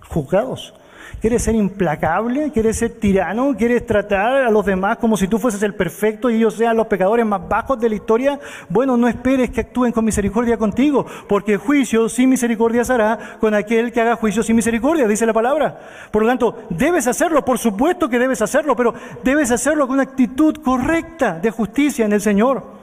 juzgados. 0.08 0.74
¿Quieres 1.22 1.44
ser 1.44 1.56
implacable? 1.56 2.52
¿Quieres 2.52 2.78
ser 2.78 2.92
tirano? 2.92 3.56
¿Quieres 3.58 3.86
tratar 3.86 4.44
a 4.44 4.52
los 4.52 4.66
demás 4.66 4.98
como 4.98 5.16
si 5.18 5.28
tú 5.28 5.39
fueses 5.39 5.63
el 5.63 5.74
perfecto 5.74 6.30
y 6.30 6.36
ellos 6.36 6.56
sean 6.56 6.76
los 6.76 6.88
pecadores 6.88 7.26
más 7.26 7.48
bajos 7.48 7.80
de 7.80 7.89
la 7.89 7.96
historia? 7.96 8.39
Bueno, 8.70 8.98
no 8.98 9.08
esperes 9.08 9.50
que 9.50 9.62
actúen 9.62 9.92
con 9.92 10.06
misericordia 10.06 10.58
contigo, 10.58 11.06
porque 11.28 11.58
juicio 11.58 12.10
sin 12.10 12.30
misericordia 12.30 12.84
hará 12.89 13.38
con 13.39 13.54
aquel 13.54 13.92
que 13.92 14.02
haga 14.02 14.16
juicio 14.16 14.44
sin 14.44 14.56
misericordia, 14.56 15.08
dice 15.08 15.26
la 15.26 15.34
palabra. 15.34 15.80
Por 16.12 16.24
lo 16.24 16.28
tanto, 16.28 16.63
debes 16.70 17.08
hacerlo, 17.08 17.46
por 17.46 17.58
supuesto 17.58 18.10
que 18.10 18.20
debes 18.20 18.42
hacerlo, 18.42 18.76
pero 18.76 18.94
debes 19.24 19.52
hacerlo 19.52 19.88
con 19.88 19.96
una 19.96 20.04
actitud 20.04 20.58
correcta 20.58 21.39
de 21.39 21.52
justicia 21.52 22.06
en 22.06 22.13
el 22.13 22.22
Señor. 22.22 22.83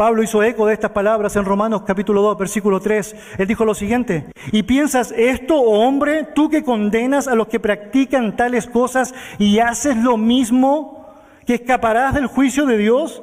Pablo 0.00 0.22
hizo 0.22 0.42
eco 0.42 0.66
de 0.66 0.72
estas 0.72 0.92
palabras 0.92 1.36
en 1.36 1.44
Romanos 1.44 1.82
capítulo 1.86 2.22
2, 2.22 2.38
versículo 2.38 2.80
3. 2.80 3.16
Él 3.36 3.46
dijo 3.46 3.66
lo 3.66 3.74
siguiente, 3.74 4.32
¿y 4.50 4.62
piensas 4.62 5.12
esto, 5.14 5.56
oh 5.56 5.86
hombre, 5.86 6.26
tú 6.34 6.48
que 6.48 6.64
condenas 6.64 7.28
a 7.28 7.34
los 7.34 7.48
que 7.48 7.60
practican 7.60 8.34
tales 8.34 8.66
cosas 8.66 9.14
y 9.38 9.58
haces 9.58 9.98
lo 9.98 10.16
mismo, 10.16 11.06
que 11.44 11.56
escaparás 11.56 12.14
del 12.14 12.28
juicio 12.28 12.64
de 12.64 12.78
Dios? 12.78 13.22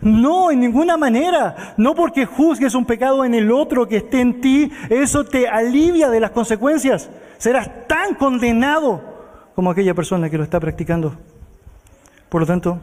No, 0.00 0.50
en 0.50 0.60
ninguna 0.60 0.96
manera. 0.96 1.74
No 1.76 1.94
porque 1.94 2.24
juzgues 2.24 2.74
un 2.74 2.86
pecado 2.86 3.22
en 3.22 3.34
el 3.34 3.52
otro 3.52 3.86
que 3.86 3.98
esté 3.98 4.22
en 4.22 4.40
ti, 4.40 4.72
eso 4.88 5.22
te 5.22 5.46
alivia 5.48 6.08
de 6.08 6.20
las 6.20 6.30
consecuencias. 6.30 7.10
Serás 7.36 7.86
tan 7.88 8.14
condenado 8.14 9.02
como 9.54 9.70
aquella 9.70 9.92
persona 9.92 10.30
que 10.30 10.38
lo 10.38 10.44
está 10.44 10.60
practicando. 10.60 11.14
Por 12.30 12.40
lo 12.40 12.46
tanto, 12.46 12.78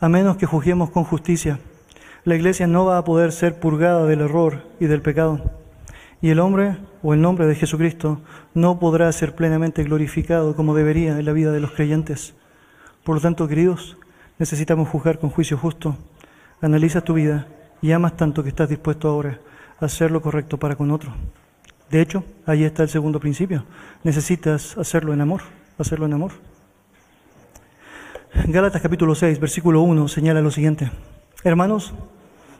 a 0.00 0.08
menos 0.08 0.36
que 0.36 0.46
juzguemos 0.46 0.90
con 0.90 1.04
justicia, 1.04 1.60
la 2.24 2.36
iglesia 2.36 2.66
no 2.66 2.86
va 2.86 2.96
a 2.96 3.04
poder 3.04 3.32
ser 3.32 3.60
purgada 3.60 4.06
del 4.06 4.22
error 4.22 4.62
y 4.80 4.86
del 4.86 5.02
pecado. 5.02 5.40
Y 6.22 6.30
el 6.30 6.40
hombre 6.40 6.78
o 7.02 7.12
el 7.12 7.20
nombre 7.20 7.46
de 7.46 7.54
Jesucristo 7.54 8.20
no 8.54 8.78
podrá 8.78 9.12
ser 9.12 9.34
plenamente 9.34 9.84
glorificado 9.84 10.56
como 10.56 10.74
debería 10.74 11.18
en 11.18 11.26
la 11.26 11.32
vida 11.32 11.52
de 11.52 11.60
los 11.60 11.72
creyentes. 11.72 12.34
Por 13.04 13.16
lo 13.16 13.20
tanto, 13.20 13.46
queridos, 13.46 13.98
necesitamos 14.38 14.88
juzgar 14.88 15.18
con 15.18 15.28
juicio 15.28 15.58
justo. 15.58 15.98
Analiza 16.62 17.02
tu 17.02 17.12
vida 17.12 17.46
y 17.82 17.92
amas 17.92 18.16
tanto 18.16 18.42
que 18.42 18.48
estás 18.48 18.70
dispuesto 18.70 19.08
ahora 19.08 19.38
a 19.78 19.84
hacer 19.84 20.10
lo 20.10 20.22
correcto 20.22 20.58
para 20.58 20.76
con 20.76 20.90
otro. 20.90 21.12
De 21.90 22.00
hecho, 22.00 22.24
ahí 22.46 22.64
está 22.64 22.82
el 22.82 22.88
segundo 22.88 23.20
principio. 23.20 23.66
Necesitas 24.02 24.78
hacerlo 24.78 25.12
en 25.12 25.20
amor, 25.20 25.42
hacerlo 25.78 26.06
en 26.06 26.14
amor. 26.14 26.32
Gálatas 28.46 28.80
capítulo 28.80 29.14
6, 29.14 29.38
versículo 29.38 29.82
1 29.82 30.08
señala 30.08 30.40
lo 30.40 30.50
siguiente. 30.50 30.90
Hermanos, 31.44 31.92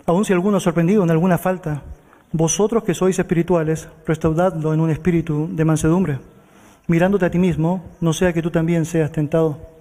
Aun 0.06 0.24
si 0.24 0.34
alguno 0.34 0.60
sorprendido 0.60 1.02
en 1.02 1.10
alguna 1.10 1.38
falta, 1.38 1.82
vosotros 2.30 2.84
que 2.84 2.92
sois 2.92 3.18
espirituales, 3.18 3.88
restauradlo 4.06 4.74
en 4.74 4.80
un 4.80 4.90
espíritu 4.90 5.48
de 5.50 5.64
mansedumbre, 5.64 6.18
mirándote 6.88 7.24
a 7.24 7.30
ti 7.30 7.38
mismo, 7.38 7.82
no 8.00 8.12
sea 8.12 8.34
que 8.34 8.42
tú 8.42 8.50
también 8.50 8.84
seas 8.84 9.12
tentado. 9.12 9.73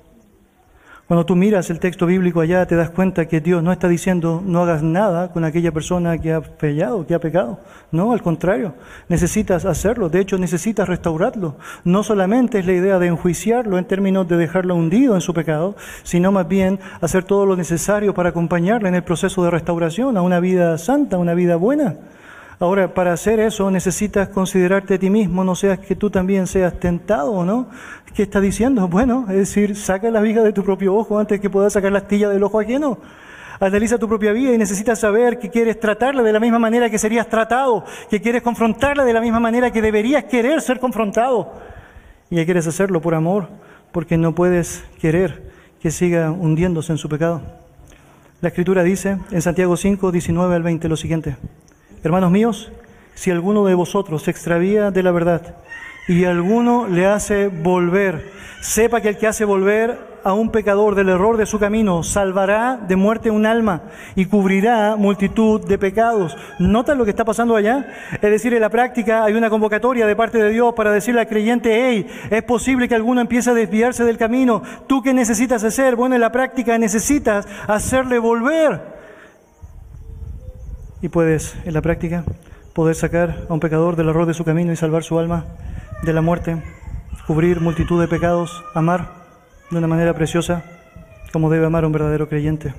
Cuando 1.06 1.26
tú 1.26 1.36
miras 1.36 1.70
el 1.70 1.82
texto 1.82 2.06
bíblico 2.06 2.40
allá, 2.40 2.66
te 2.66 2.78
das 2.78 2.90
cuenta 2.90 3.28
que 3.28 3.42
Dios 3.42 3.62
no 3.62 3.74
está 3.74 3.90
diciendo 3.90 4.42
no 4.46 4.62
hagas 4.64 4.84
nada 4.84 5.34
con 5.34 5.44
aquella 5.44 5.74
persona 5.74 6.18
que 6.18 6.32
ha 6.32 6.42
fallado, 6.42 7.06
que 7.06 7.14
ha 7.14 7.20
pecado. 7.20 7.60
No, 7.92 8.14
al 8.14 8.22
contrario, 8.22 8.74
necesitas 9.10 9.66
hacerlo. 9.66 10.08
De 10.08 10.22
hecho, 10.22 10.38
necesitas 10.38 10.88
restaurarlo. 10.88 11.58
No 11.84 12.04
solamente 12.04 12.60
es 12.60 12.66
la 12.66 12.72
idea 12.72 13.00
de 13.00 13.08
enjuiciarlo 13.08 13.78
en 13.78 13.84
términos 13.84 14.30
de 14.30 14.38
dejarlo 14.38 14.76
hundido 14.76 15.14
en 15.16 15.22
su 15.22 15.34
pecado, 15.34 15.76
sino 16.04 16.32
más 16.32 16.48
bien 16.48 16.80
hacer 17.02 17.26
todo 17.26 17.46
lo 17.46 17.58
necesario 17.58 18.14
para 18.14 18.30
acompañarle 18.30 18.88
en 18.88 18.96
el 18.96 19.04
proceso 19.04 19.44
de 19.44 19.52
restauración 19.52 20.16
a 20.16 20.22
una 20.22 20.40
vida 20.40 20.78
santa, 20.78 21.18
a 21.18 21.20
una 21.20 21.34
vida 21.34 21.58
buena. 21.58 21.96
Ahora, 22.64 22.94
para 22.94 23.12
hacer 23.12 23.42
eso 23.42 23.70
necesitas 23.70 24.30
considerarte 24.30 24.94
a 24.94 24.98
ti 24.98 25.10
mismo, 25.10 25.44
no 25.44 25.54
seas 25.54 25.80
que 25.80 25.98
tú 25.98 26.10
también 26.10 26.48
seas 26.48 26.80
tentado, 26.80 27.34
¿o 27.34 27.44
¿no? 27.44 27.68
¿Qué 28.16 28.24
está 28.24 28.40
diciendo? 28.40 28.88
Bueno, 28.94 29.26
es 29.28 29.36
decir, 29.36 29.76
saca 29.76 30.10
la 30.10 30.22
viga 30.22 30.44
de 30.44 30.54
tu 30.54 30.64
propio 30.64 30.96
ojo 30.96 31.20
antes 31.20 31.42
que 31.42 31.50
puedas 31.50 31.74
sacar 31.74 31.92
la 31.92 31.98
astilla 31.98 32.30
del 32.30 32.42
ojo 32.42 32.62
ajeno. 32.62 33.00
Analiza 33.60 33.98
tu 33.98 34.08
propia 34.08 34.32
vida 34.32 34.54
y 34.54 34.58
necesitas 34.58 34.98
saber 34.98 35.40
que 35.40 35.50
quieres 35.50 35.78
tratarla 35.78 36.24
de 36.24 36.32
la 36.32 36.40
misma 36.40 36.58
manera 36.58 36.90
que 36.90 36.98
serías 36.98 37.28
tratado, 37.28 37.84
que 38.10 38.22
quieres 38.22 38.42
confrontarla 38.42 39.04
de 39.04 39.12
la 39.12 39.20
misma 39.20 39.42
manera 39.42 39.70
que 39.70 39.82
deberías 39.82 40.24
querer 40.24 40.62
ser 40.62 40.80
confrontado. 40.80 41.52
Y 42.30 42.38
que 42.38 42.46
quieres 42.46 42.66
hacerlo 42.66 43.02
por 43.02 43.14
amor, 43.14 43.50
porque 43.92 44.18
no 44.18 44.36
puedes 44.36 44.86
querer 45.02 45.52
que 45.82 45.92
siga 45.92 46.32
hundiéndose 46.32 46.94
en 46.94 46.98
su 46.98 47.10
pecado. 47.10 47.42
La 48.40 48.48
Escritura 48.48 48.84
dice 48.84 49.18
en 49.32 49.42
Santiago 49.42 49.76
5, 49.76 50.14
19 50.14 50.56
al 50.56 50.64
20 50.64 50.88
lo 50.88 50.96
siguiente. 50.96 51.36
Hermanos 52.04 52.32
míos, 52.32 52.70
si 53.16 53.32
alguno 53.32 53.64
de 53.64 53.76
vosotros 53.76 54.24
se 54.24 54.32
extravía 54.32 54.92
de 54.92 55.04
la 55.04 55.12
verdad 55.12 55.56
y 56.06 56.26
alguno 56.26 56.86
le 56.90 57.06
hace 57.06 57.48
volver. 57.48 58.30
Sepa 58.60 59.00
que 59.00 59.08
el 59.08 59.18
que 59.18 59.28
hace 59.28 59.46
volver 59.46 59.98
a 60.22 60.34
un 60.34 60.52
pecador 60.52 60.96
del 60.96 61.08
error 61.08 61.38
de 61.38 61.46
su 61.46 61.60
camino, 61.60 62.04
salvará 62.04 62.76
de 62.76 62.98
muerte 62.98 63.32
un 63.32 63.46
alma 63.46 63.84
y 64.16 64.26
cubrirá 64.26 64.98
multitud 64.98 65.66
de 65.66 65.78
pecados. 65.78 66.36
¿Notan 66.60 66.98
lo 66.98 67.06
que 67.06 67.12
está 67.12 67.24
pasando 67.24 67.56
allá? 67.56 67.88
Es 68.14 68.32
decir, 68.32 68.54
en 68.54 68.62
la 68.62 68.70
práctica 68.70 69.24
hay 69.24 69.34
una 69.34 69.50
convocatoria 69.50 70.06
de 70.06 70.16
parte 70.18 70.44
de 70.44 70.50
Dios 70.50 70.74
para 70.74 70.92
decirle 70.92 71.22
al 71.22 71.28
creyente, 71.28 71.88
hey, 71.88 72.08
es 72.30 72.44
posible 72.44 72.90
que 72.90 72.96
alguno 72.96 73.22
empiece 73.22 73.50
a 73.50 73.54
desviarse 73.54 74.04
del 74.04 74.18
camino. 74.18 74.62
¿Tú 74.88 75.02
qué 75.02 75.14
necesitas 75.14 75.64
hacer? 75.64 75.96
Bueno, 75.96 76.16
en 76.16 76.22
la 76.22 76.34
práctica 76.34 76.78
necesitas 76.78 77.48
hacerle 77.68 78.20
volver. 78.20 78.93
Y 81.04 81.10
puedes, 81.10 81.56
en 81.66 81.74
la 81.74 81.82
práctica, 81.82 82.24
poder 82.74 82.96
sacar 82.96 83.46
a 83.50 83.54
un 83.54 83.60
pecador 83.60 83.98
del 83.98 84.08
error 84.08 84.26
de 84.26 84.34
su 84.34 84.46
camino 84.46 84.72
y 84.72 84.78
salvar 84.78 85.04
su 85.04 85.20
alma 85.20 85.46
de 86.02 86.14
la 86.14 86.22
muerte, 86.22 86.64
cubrir 87.28 87.60
multitud 87.60 88.00
de 88.00 88.08
pecados, 88.08 88.64
amar 88.74 89.10
de 89.70 89.78
una 89.78 89.88
manera 89.88 90.14
preciosa 90.14 90.64
como 91.34 91.50
debe 91.50 91.66
amar 91.66 91.86
un 91.86 91.92
verdadero 91.92 92.30
creyente. 92.30 92.74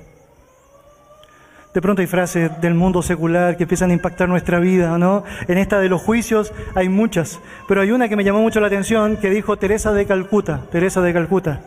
De 1.75 1.81
pronto 1.81 2.01
hay 2.01 2.07
frases 2.07 2.49
del 2.61 2.73
mundo 2.73 3.03
secular 3.03 3.57
que 3.57 3.63
empiezan 3.65 3.91
a 3.91 3.93
impactar 3.93 4.27
nuestra 4.27 4.59
vida, 4.59 4.97
¿no? 4.97 5.23
En 5.47 5.59
esta 5.59 5.79
de 5.79 5.89
los 5.89 6.01
juicios 6.01 6.51
hay 6.73 6.89
muchas, 6.89 7.39
pero 7.67 7.81
hay 7.81 7.91
una 7.91 8.09
que 8.09 8.15
me 8.15 8.23
llamó 8.23 8.41
mucho 8.41 8.59
la 8.59 8.67
atención 8.67 9.17
que 9.17 9.29
dijo 9.29 9.57
Teresa 9.57 9.93
de 9.93 10.07
Calcuta, 10.07 10.61
Teresa 10.71 11.01
de 11.01 11.13
Calcuta. 11.13 11.61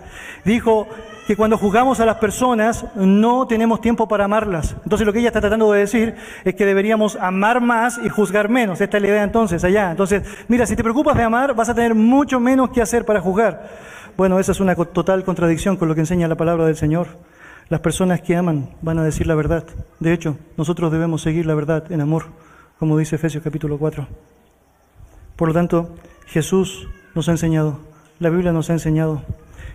Dijo 0.45 0.89
que 1.29 1.37
cuando 1.37 1.59
juzgamos 1.59 2.01
a 2.01 2.07
las 2.07 2.17
personas 2.17 2.87
no 2.95 3.47
tenemos 3.47 3.83
tiempo 3.83 4.09
para 4.09 4.25
amarlas. 4.25 4.75
Entonces 4.83 5.07
lo 5.07 5.13
que 5.13 5.19
ella 5.19 5.29
está 5.29 5.43
tratando 5.43 5.71
de 5.71 5.81
decir 5.81 6.15
es 6.43 6.55
que 6.55 6.65
deberíamos 6.65 7.17
amar 7.17 7.61
más 7.61 8.01
y 8.03 8.09
juzgar 8.09 8.49
menos. 8.49 8.81
Esta 8.81 8.97
es 8.97 9.03
la 9.03 9.09
idea 9.11 9.25
entonces 9.25 9.63
allá. 9.63 9.91
Entonces, 9.91 10.23
mira, 10.49 10.65
si 10.65 10.75
te 10.75 10.83
preocupas 10.83 11.15
de 11.19 11.25
amar, 11.25 11.55
vas 11.55 11.69
a 11.69 11.75
tener 11.75 11.95
mucho 11.95 12.41
menos 12.41 12.71
que 12.71 12.81
hacer 12.81 13.05
para 13.05 13.21
juzgar. 13.21 13.69
Bueno, 14.17 14.41
esa 14.41 14.53
es 14.53 14.61
una 14.61 14.75
total 14.75 15.23
contradicción 15.23 15.77
con 15.77 15.89
lo 15.89 15.95
que 15.95 16.01
enseña 16.01 16.29
la 16.29 16.37
palabra 16.37 16.65
del 16.65 16.77
Señor. 16.77 17.09
Las 17.69 17.81
personas 17.81 18.23
que 18.23 18.35
aman 18.35 18.71
van 18.81 18.99
a 18.99 19.05
decir 19.05 19.27
la 19.27 19.35
verdad. 19.35 19.65
De 20.01 20.15
hecho, 20.15 20.39
nosotros 20.57 20.91
debemos 20.91 21.21
seguir 21.21 21.45
la 21.45 21.55
verdad 21.55 21.93
en 21.93 22.01
amor, 22.01 22.29
como 22.79 22.97
dice 22.97 23.17
Efesios 23.17 23.45
capítulo 23.45 23.77
4. 23.77 24.09
Por 25.37 25.49
lo 25.49 25.53
tanto, 25.53 25.95
Jesús 26.25 26.89
nos 27.15 27.29
ha 27.29 27.33
enseñado, 27.33 27.81
la 28.19 28.31
Biblia 28.31 28.53
nos 28.53 28.71
ha 28.71 28.73
enseñado 28.73 29.21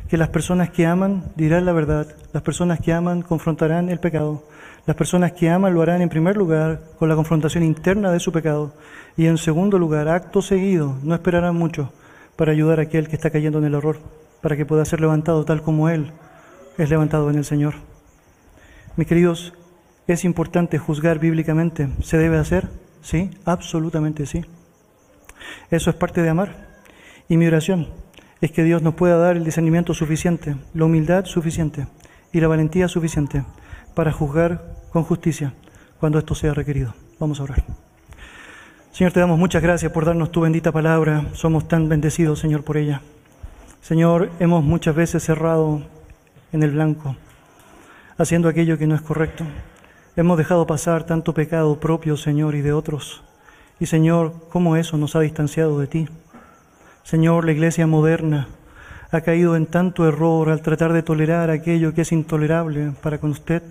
que 0.09 0.17
las 0.17 0.29
personas 0.29 0.69
que 0.69 0.85
aman 0.85 1.31
dirán 1.35 1.65
la 1.65 1.73
verdad, 1.73 2.07
las 2.33 2.43
personas 2.43 2.79
que 2.79 2.93
aman 2.93 3.21
confrontarán 3.21 3.89
el 3.89 3.99
pecado, 3.99 4.43
las 4.85 4.95
personas 4.95 5.31
que 5.31 5.49
aman 5.49 5.73
lo 5.73 5.81
harán 5.81 6.01
en 6.01 6.09
primer 6.09 6.35
lugar 6.35 6.81
con 6.99 7.09
la 7.09 7.15
confrontación 7.15 7.63
interna 7.63 8.11
de 8.11 8.19
su 8.19 8.31
pecado 8.31 8.73
y 9.15 9.27
en 9.27 9.37
segundo 9.37 9.79
lugar, 9.79 10.07
acto 10.09 10.41
seguido, 10.41 10.97
no 11.03 11.15
esperarán 11.15 11.55
mucho 11.55 11.93
para 12.35 12.51
ayudar 12.51 12.79
a 12.79 12.83
aquel 12.83 13.07
que 13.07 13.15
está 13.15 13.29
cayendo 13.29 13.59
en 13.59 13.65
el 13.65 13.75
error 13.75 13.97
para 14.41 14.57
que 14.57 14.65
pueda 14.65 14.85
ser 14.85 14.99
levantado 14.99 15.45
tal 15.45 15.61
como 15.61 15.89
Él 15.89 16.11
es 16.77 16.89
levantado 16.89 17.29
en 17.29 17.37
el 17.37 17.45
Señor. 17.45 17.75
Mis 18.95 19.07
queridos, 19.07 19.53
¿es 20.07 20.25
importante 20.25 20.77
juzgar 20.77 21.19
bíblicamente? 21.19 21.89
¿Se 22.01 22.17
debe 22.17 22.37
hacer? 22.37 22.67
Sí, 23.01 23.31
absolutamente 23.45 24.25
sí. 24.25 24.43
Eso 25.69 25.89
es 25.89 25.95
parte 25.95 26.21
de 26.21 26.29
amar. 26.29 26.67
Y 27.29 27.37
mi 27.37 27.47
oración 27.47 27.87
es 28.43 28.51
que 28.51 28.65
Dios 28.65 28.82
nos 28.82 28.95
pueda 28.95 29.15
dar 29.15 29.38
el 29.38 29.45
discernimiento 29.45 29.93
suficiente, 29.93 30.58
la 30.73 30.84
humildad 30.84 31.23
suficiente 31.23 31.88
y 32.34 32.41
la 32.41 32.49
valentía 32.49 32.89
suficiente 32.89 33.45
para 33.95 34.12
juzgar 34.12 34.62
con 34.91 35.03
justicia 35.03 35.53
cuando 35.97 36.19
esto 36.19 36.36
sea 36.36 36.53
requerido. 36.53 36.93
Vamos 37.21 37.39
a 37.39 37.43
orar. 37.43 37.63
Señor, 38.91 39.13
te 39.13 39.21
damos 39.21 39.39
muchas 39.39 39.63
gracias 39.63 39.93
por 39.93 40.03
darnos 40.03 40.29
tu 40.29 40.41
bendita 40.41 40.73
palabra. 40.73 41.25
Somos 41.32 41.69
tan 41.69 41.88
bendecidos, 41.88 42.39
Señor, 42.39 42.65
por 42.65 42.75
ella. 42.75 42.99
Señor, 43.82 44.29
hemos 44.41 44.62
muchas 44.62 44.93
veces 44.93 45.23
cerrado 45.23 45.82
en 46.51 46.63
el 46.63 46.71
blanco, 46.71 47.15
haciendo 48.17 48.49
aquello 48.49 48.77
que 48.77 48.88
no 48.88 48.95
es 48.95 49.01
correcto. 49.01 49.45
Hemos 50.17 50.38
dejado 50.38 50.67
pasar 50.67 51.06
tanto 51.06 51.34
pecado 51.34 51.79
propio, 51.79 52.17
Señor, 52.17 52.56
y 52.56 52.62
de 52.62 52.73
otros. 52.73 53.23
Y 53.79 53.86
Señor, 53.86 54.34
¿cómo 54.49 54.75
eso 54.75 54.97
nos 54.97 55.15
ha 55.15 55.21
distanciado 55.21 55.79
de 55.79 55.88
ti? 55.88 56.10
Señor, 57.03 57.45
la 57.45 57.51
iglesia 57.51 57.87
moderna 57.87 58.47
ha 59.11 59.21
caído 59.21 59.55
en 59.55 59.65
tanto 59.65 60.07
error 60.07 60.49
al 60.49 60.61
tratar 60.61 60.93
de 60.93 61.03
tolerar 61.03 61.49
aquello 61.49 61.93
que 61.93 62.01
es 62.01 62.11
intolerable 62.11 62.91
para 63.01 63.19
con 63.19 63.31
usted. 63.31 63.61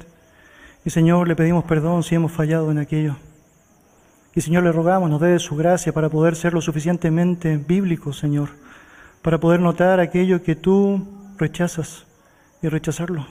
Y 0.84 0.90
Señor, 0.90 1.28
le 1.28 1.36
pedimos 1.36 1.64
perdón 1.64 2.02
si 2.02 2.14
hemos 2.14 2.32
fallado 2.32 2.70
en 2.70 2.78
aquello. 2.78 3.16
Y 4.34 4.40
Señor, 4.40 4.62
le 4.62 4.72
rogamos, 4.72 5.10
nos 5.10 5.20
dé 5.20 5.38
su 5.38 5.56
gracia 5.56 5.92
para 5.92 6.08
poder 6.08 6.36
ser 6.36 6.54
lo 6.54 6.60
suficientemente 6.60 7.56
bíblicos, 7.56 8.18
Señor 8.18 8.50
para 9.22 9.38
poder 9.38 9.60
notar 9.60 10.00
aquello 10.00 10.42
que 10.42 10.56
tú 10.56 11.06
rechazas 11.38 12.04
y 12.60 12.68
rechazarlo, 12.68 13.26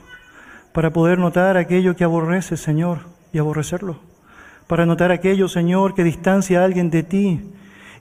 para 0.72 0.92
poder 0.92 1.20
notar 1.20 1.58
aquello 1.58 1.96
que 1.96 2.06
aborreces, 2.06 2.62
Señor, 2.62 3.00
y 3.34 3.38
aborrecerlo, 3.38 4.00
para 4.68 4.86
notar 4.86 5.12
aquello, 5.12 5.50
Señor, 5.50 5.94
que 5.94 6.06
distancia 6.06 6.62
a 6.62 6.66
alguien 6.66 6.90
de 6.90 7.04
ti 7.04 7.42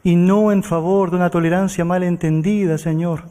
y 0.03 0.17
no 0.17 0.53
en 0.53 0.63
favor 0.63 1.11
de 1.11 1.17
una 1.17 1.31
tolerancia 1.31 1.85
mal 1.85 2.03
entendida, 2.03 2.79
Señor, 2.79 3.25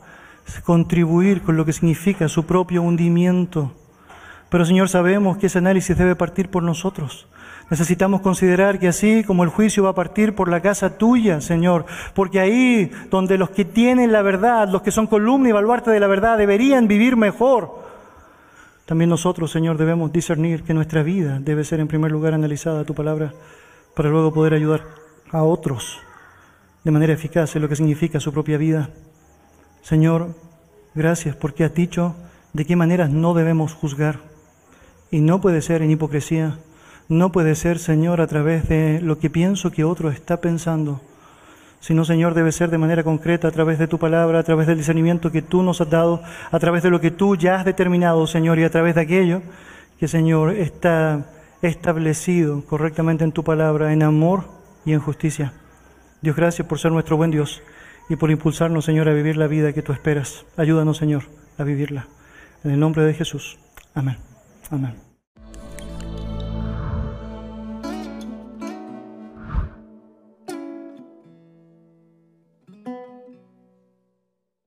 contribuir 0.64 1.42
con 1.42 1.58
lo 1.58 1.66
que 1.66 1.74
significa 1.74 2.28
su 2.28 2.46
propio 2.46 2.82
hundimiento. 2.82 3.72
Pero, 4.50 4.66
Señor, 4.66 4.90
sabemos 4.90 5.38
que 5.38 5.48
ese 5.48 5.60
análisis 5.60 5.98
debe 5.98 6.16
partir 6.16 6.50
por 6.50 6.64
nosotros. 6.64 7.28
Necesitamos 7.70 8.22
considerar 8.22 8.80
que 8.80 8.88
así 8.88 9.24
como 9.24 9.44
el 9.44 9.50
juicio 9.50 9.84
va 9.84 9.92
a 9.92 9.96
partir 9.96 10.34
por 10.34 10.50
la 10.50 10.60
casa 10.60 10.98
tuya, 10.98 11.40
Señor, 11.40 11.86
porque 12.16 12.40
ahí 12.40 12.92
donde 13.12 13.38
los 13.38 13.52
que 13.52 13.64
tienen 13.64 14.12
la 14.12 14.24
verdad, 14.24 14.70
los 14.70 14.82
que 14.82 14.92
son 14.92 15.06
columna 15.06 15.50
y 15.50 15.52
baluarte 15.52 15.92
de 15.92 16.00
la 16.00 16.08
verdad, 16.08 16.38
deberían 16.38 16.88
vivir 16.88 17.16
mejor. 17.16 17.88
También 18.88 19.12
nosotros, 19.12 19.52
Señor, 19.52 19.78
debemos 19.78 20.12
discernir 20.12 20.64
que 20.64 20.74
nuestra 20.74 21.04
vida 21.04 21.38
debe 21.40 21.64
ser 21.64 21.80
en 21.80 21.88
primer 21.88 22.12
lugar 22.12 22.34
analizada 22.34 22.86
tu 22.86 22.96
palabra 22.96 23.34
para 23.96 24.10
luego 24.10 24.34
poder 24.34 24.56
ayudar 24.56 24.82
a 25.32 25.44
otros 25.44 26.00
de 26.84 26.92
manera 26.92 27.14
eficaz 27.14 27.56
en 27.56 27.62
lo 27.62 27.70
que 27.70 27.76
significa 27.76 28.20
su 28.20 28.32
propia 28.32 28.58
vida. 28.58 28.90
Señor, 29.82 30.36
gracias 30.96 31.36
porque 31.36 31.64
has 31.64 31.74
dicho 31.74 32.16
de 32.54 32.66
qué 32.66 32.76
maneras 32.76 33.10
no 33.10 33.34
debemos 33.34 33.74
juzgar. 33.74 34.20
Y 35.12 35.22
no 35.22 35.42
puede 35.42 35.62
ser 35.62 35.82
en 35.82 35.92
hipocresía, 35.92 36.60
no 37.08 37.32
puede 37.32 37.56
ser, 37.56 37.80
Señor, 37.80 38.22
a 38.22 38.28
través 38.28 38.70
de 38.70 39.02
lo 39.02 39.18
que 39.18 39.30
pienso 39.30 39.72
que 39.72 39.84
otro 39.84 40.12
está 40.12 40.40
pensando, 40.40 41.02
sino, 41.80 42.06
Señor, 42.06 42.36
debe 42.36 42.52
ser 42.52 42.70
de 42.70 42.78
manera 42.78 43.04
concreta 43.04 43.48
a 43.48 43.52
través 43.52 43.80
de 43.80 43.88
tu 43.88 43.98
palabra, 43.98 44.40
a 44.40 44.44
través 44.44 44.68
del 44.68 44.78
discernimiento 44.78 45.32
que 45.32 45.42
tú 45.42 45.64
nos 45.64 45.82
has 45.82 45.90
dado, 45.90 46.22
a 46.52 46.60
través 46.60 46.84
de 46.84 46.92
lo 46.92 47.02
que 47.02 47.10
tú 47.10 47.36
ya 47.36 47.56
has 47.56 47.66
determinado, 47.66 48.28
Señor, 48.28 48.60
y 48.60 48.64
a 48.64 48.70
través 48.70 48.94
de 48.96 49.02
aquello 49.02 49.42
que, 50.00 50.08
Señor, 50.08 50.52
está 50.52 51.26
establecido 51.62 52.64
correctamente 52.66 53.24
en 53.24 53.32
tu 53.32 53.44
palabra, 53.44 53.92
en 53.94 54.04
amor 54.04 54.44
y 54.86 54.94
en 54.94 55.00
justicia. 55.00 55.54
Dios, 56.22 56.36
gracias 56.36 56.68
por 56.68 56.80
ser 56.80 56.92
nuestro 56.92 57.18
buen 57.18 57.32
Dios 57.32 57.62
y 58.10 58.16
por 58.16 58.32
impulsarnos, 58.32 58.86
Señor, 58.86 59.08
a 59.08 59.14
vivir 59.14 59.38
la 59.38 59.48
vida 59.48 59.74
que 59.74 59.82
tú 59.82 59.94
esperas. 59.94 60.46
Ayúdanos, 60.58 60.98
Señor, 60.98 61.24
a 61.58 61.64
vivirla. 61.64 62.08
En 62.64 62.72
el 62.72 62.80
nombre 62.80 63.04
de 63.04 63.14
Jesús. 63.14 63.58
Amén. 63.94 64.18
Amén. 64.70 65.09